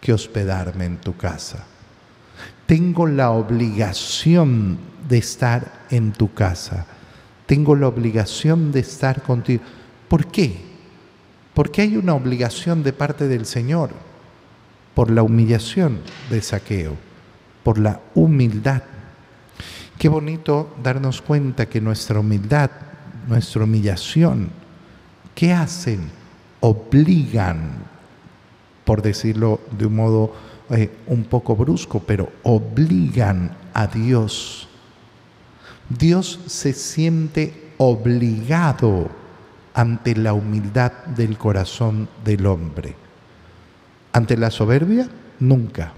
que 0.00 0.12
hospedarme 0.12 0.84
en 0.84 0.98
tu 0.98 1.16
casa 1.16 1.64
tengo 2.68 3.06
la 3.06 3.30
obligación 3.30 4.76
de 5.08 5.16
estar 5.16 5.86
en 5.88 6.12
tu 6.12 6.34
casa, 6.34 6.84
tengo 7.46 7.74
la 7.74 7.88
obligación 7.88 8.72
de 8.72 8.80
estar 8.80 9.22
contigo. 9.22 9.62
¿Por 10.06 10.26
qué? 10.26 10.54
Porque 11.54 11.80
hay 11.80 11.96
una 11.96 12.12
obligación 12.12 12.82
de 12.82 12.92
parte 12.92 13.26
del 13.26 13.46
Señor 13.46 13.88
por 14.94 15.10
la 15.10 15.22
humillación 15.22 16.00
de 16.28 16.42
saqueo, 16.42 16.94
por 17.64 17.78
la 17.78 18.02
humildad. 18.14 18.82
Qué 19.98 20.10
bonito 20.10 20.76
darnos 20.82 21.22
cuenta 21.22 21.70
que 21.70 21.80
nuestra 21.80 22.20
humildad, 22.20 22.70
nuestra 23.28 23.64
humillación, 23.64 24.50
¿qué 25.34 25.54
hacen? 25.54 26.10
Obligan, 26.60 27.78
por 28.84 29.00
decirlo 29.00 29.58
de 29.70 29.86
un 29.86 29.96
modo 29.96 30.34
eh, 30.70 30.90
un 31.06 31.24
poco 31.24 31.56
brusco, 31.56 32.00
pero 32.00 32.30
obligan 32.42 33.56
a 33.74 33.86
Dios. 33.86 34.68
Dios 35.88 36.40
se 36.46 36.72
siente 36.72 37.72
obligado 37.78 39.08
ante 39.74 40.16
la 40.16 40.32
humildad 40.32 40.92
del 41.16 41.38
corazón 41.38 42.08
del 42.24 42.46
hombre. 42.46 42.96
Ante 44.12 44.36
la 44.36 44.50
soberbia, 44.50 45.08
nunca. 45.38 45.92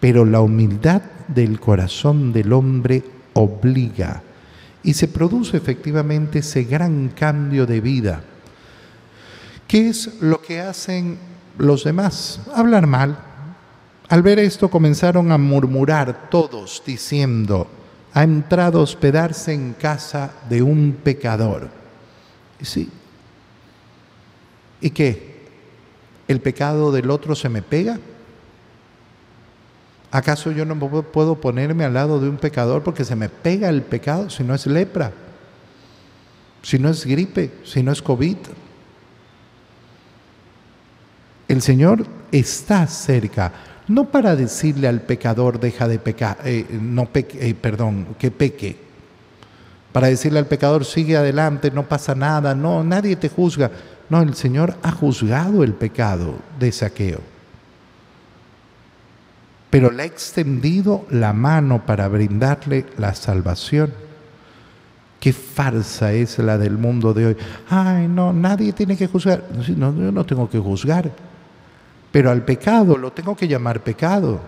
Pero 0.00 0.24
la 0.24 0.40
humildad 0.40 1.02
del 1.28 1.60
corazón 1.60 2.32
del 2.32 2.52
hombre 2.52 3.04
obliga 3.34 4.22
y 4.82 4.94
se 4.94 5.08
produce 5.08 5.56
efectivamente 5.56 6.38
ese 6.38 6.64
gran 6.64 7.08
cambio 7.08 7.66
de 7.66 7.80
vida. 7.80 8.22
¿Qué 9.66 9.88
es 9.88 10.20
lo 10.20 10.40
que 10.40 10.60
hacen 10.60 11.18
los 11.58 11.84
demás? 11.84 12.40
Hablar 12.54 12.86
mal, 12.86 13.18
al 14.08 14.22
ver 14.22 14.38
esto 14.38 14.70
comenzaron 14.70 15.32
a 15.32 15.38
murmurar 15.38 16.30
todos 16.30 16.82
diciendo, 16.86 17.66
ha 18.12 18.22
entrado 18.22 18.78
a 18.78 18.82
hospedarse 18.82 19.52
en 19.52 19.72
casa 19.74 20.32
de 20.48 20.62
un 20.62 20.96
pecador. 21.02 21.68
Y 22.60 22.64
sí. 22.64 22.88
¿Y 24.80 24.90
qué? 24.90 25.36
¿El 26.28 26.40
pecado 26.40 26.92
del 26.92 27.10
otro 27.10 27.34
se 27.34 27.48
me 27.48 27.62
pega? 27.62 27.98
¿Acaso 30.10 30.52
yo 30.52 30.64
no 30.64 30.78
puedo 30.78 31.40
ponerme 31.40 31.84
al 31.84 31.94
lado 31.94 32.20
de 32.20 32.28
un 32.28 32.36
pecador 32.36 32.82
porque 32.82 33.04
se 33.04 33.16
me 33.16 33.28
pega 33.28 33.68
el 33.68 33.82
pecado 33.82 34.30
si 34.30 34.44
no 34.44 34.54
es 34.54 34.66
lepra, 34.66 35.12
si 36.62 36.78
no 36.78 36.88
es 36.90 37.04
gripe, 37.04 37.52
si 37.64 37.82
no 37.82 37.92
es 37.92 38.00
COVID? 38.00 38.36
El 41.48 41.60
Señor 41.60 42.06
está 42.32 42.86
cerca 42.86 43.52
no 43.88 44.06
para 44.06 44.34
decirle 44.34 44.88
al 44.88 45.02
pecador 45.02 45.60
deja 45.60 45.86
de 45.86 45.98
pecar, 45.98 46.38
eh, 46.44 46.66
no 46.80 47.06
peque, 47.06 47.48
eh, 47.48 47.54
perdón, 47.54 48.08
que 48.18 48.30
peque, 48.30 48.76
para 49.92 50.08
decirle 50.08 50.38
al 50.38 50.46
pecador 50.46 50.84
sigue 50.84 51.16
adelante, 51.16 51.70
no 51.70 51.84
pasa 51.84 52.14
nada, 52.14 52.54
no, 52.54 52.84
nadie 52.84 53.16
te 53.16 53.30
juzga. 53.30 53.70
No, 54.10 54.20
el 54.20 54.34
Señor 54.34 54.76
ha 54.82 54.92
juzgado 54.92 55.64
el 55.64 55.72
pecado 55.72 56.34
de 56.58 56.70
saqueo, 56.70 57.20
pero 59.70 59.90
le 59.90 60.02
ha 60.02 60.06
extendido 60.06 61.06
la 61.10 61.32
mano 61.32 61.86
para 61.86 62.08
brindarle 62.08 62.84
la 62.98 63.14
salvación. 63.14 63.92
Qué 65.18 65.32
farsa 65.32 66.12
es 66.12 66.38
la 66.40 66.58
del 66.58 66.76
mundo 66.76 67.14
de 67.14 67.26
hoy. 67.26 67.36
Ay, 67.70 68.06
no, 68.06 68.32
nadie 68.32 68.74
tiene 68.74 68.96
que 68.96 69.06
juzgar. 69.06 69.44
No, 69.76 69.96
yo 69.96 70.12
no 70.12 70.26
tengo 70.26 70.48
que 70.48 70.58
juzgar. 70.58 71.10
Pero 72.16 72.30
al 72.30 72.46
pecado 72.46 72.96
lo 72.96 73.12
tengo 73.12 73.36
que 73.36 73.46
llamar 73.46 73.84
pecado. 73.84 74.40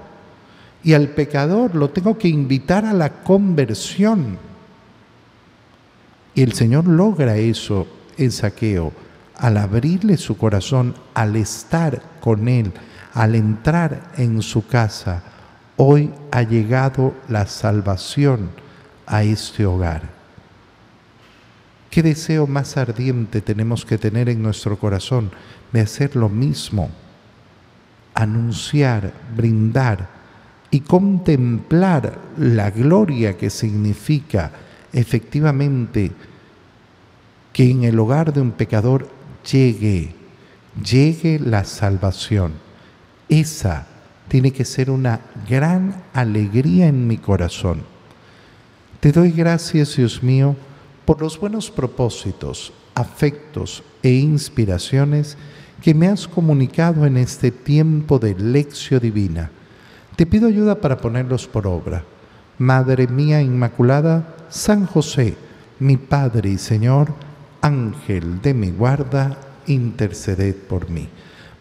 Y 0.83 0.94
al 0.94 1.09
pecador 1.09 1.74
lo 1.74 1.90
tengo 1.90 2.16
que 2.16 2.26
invitar 2.26 2.87
a 2.87 2.94
la 2.94 3.22
conversión. 3.22 4.38
Y 6.35 6.40
el 6.40 6.54
Señor 6.54 6.87
logra 6.87 7.37
eso 7.37 7.87
en 8.16 8.33
saqueo 8.33 8.90
al 9.37 9.59
abrirle 9.59 10.16
su 10.16 10.38
corazón, 10.38 10.94
al 11.12 11.37
estar 11.37 12.00
con 12.20 12.48
Él, 12.48 12.72
al 13.12 13.35
entrar 13.35 14.12
en 14.16 14.40
su 14.40 14.66
casa. 14.66 15.22
Hoy 15.76 16.11
ha 16.31 16.44
llegado 16.44 17.12
la 17.28 17.46
salvación 17.46 18.48
a 19.04 19.24
este 19.24 19.66
hogar. 19.66 20.09
¿Qué 21.90 22.02
deseo 22.02 22.46
más 22.46 22.78
ardiente 22.78 23.42
tenemos 23.42 23.85
que 23.85 23.98
tener 23.98 24.31
en 24.31 24.42
nuestro 24.42 24.78
corazón 24.78 25.31
de 25.70 25.83
hacer 25.83 26.16
lo 26.16 26.31
mismo? 26.31 26.88
Anunciar, 28.18 29.12
brindar 29.37 30.09
y 30.72 30.81
contemplar 30.81 32.18
la 32.37 32.70
gloria 32.72 33.37
que 33.37 33.48
significa 33.48 34.50
efectivamente 34.92 36.11
que 37.52 37.70
en 37.70 37.85
el 37.85 37.96
hogar 38.00 38.33
de 38.33 38.40
un 38.40 38.50
pecador 38.50 39.09
llegue, 39.48 40.14
llegue 40.85 41.38
la 41.38 41.62
salvación. 41.62 42.54
Esa 43.28 43.87
tiene 44.26 44.52
que 44.52 44.64
ser 44.64 44.90
una 44.90 45.20
gran 45.48 46.02
alegría 46.12 46.88
en 46.88 47.07
mi 47.07 47.18
corazón. 47.18 47.83
Te 48.98 49.12
doy 49.12 49.31
gracias, 49.31 49.94
Dios 49.94 50.24
mío, 50.24 50.57
por 51.04 51.22
los 51.22 51.38
buenos 51.38 51.70
propósitos, 51.70 52.72
afectos 52.94 53.85
e 54.02 54.11
inspiraciones 54.11 55.37
que 55.83 55.95
me 55.95 56.09
has 56.09 56.27
comunicado 56.27 57.07
en 57.07 57.17
este 57.17 57.51
tiempo 57.51 58.19
de 58.19 58.35
lección 58.35 59.01
divina. 59.01 59.51
Te 60.17 60.27
pido 60.27 60.49
ayuda 60.49 60.81
para 60.81 60.97
ponerlos 60.99 61.47
por 61.47 61.67
obra. 61.67 62.05
Madre 62.59 63.07
mía 63.07 63.41
Inmaculada, 63.41 64.35
San 64.49 64.87
José, 64.87 65.37
mi 65.79 65.97
Padre 65.97 66.51
y 66.51 66.59
Señor, 66.59 67.14
Ángel 67.61 68.43
de 68.43 68.55
mi 68.55 68.71
guarda, 68.71 69.38
interceded 69.67 70.57
por 70.57 70.91
mí. 70.91 71.09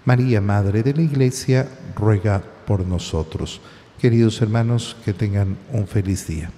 María, 0.05 0.41
Madre 0.41 0.81
de 0.81 0.93
la 0.93 1.01
Iglesia, 1.01 1.67
ruega 1.95 2.41
por 2.65 2.85
nosotros. 2.85 3.61
Queridos 3.99 4.41
hermanos, 4.41 4.95
que 5.05 5.13
tengan 5.13 5.57
un 5.71 5.87
feliz 5.87 6.27
día. 6.27 6.49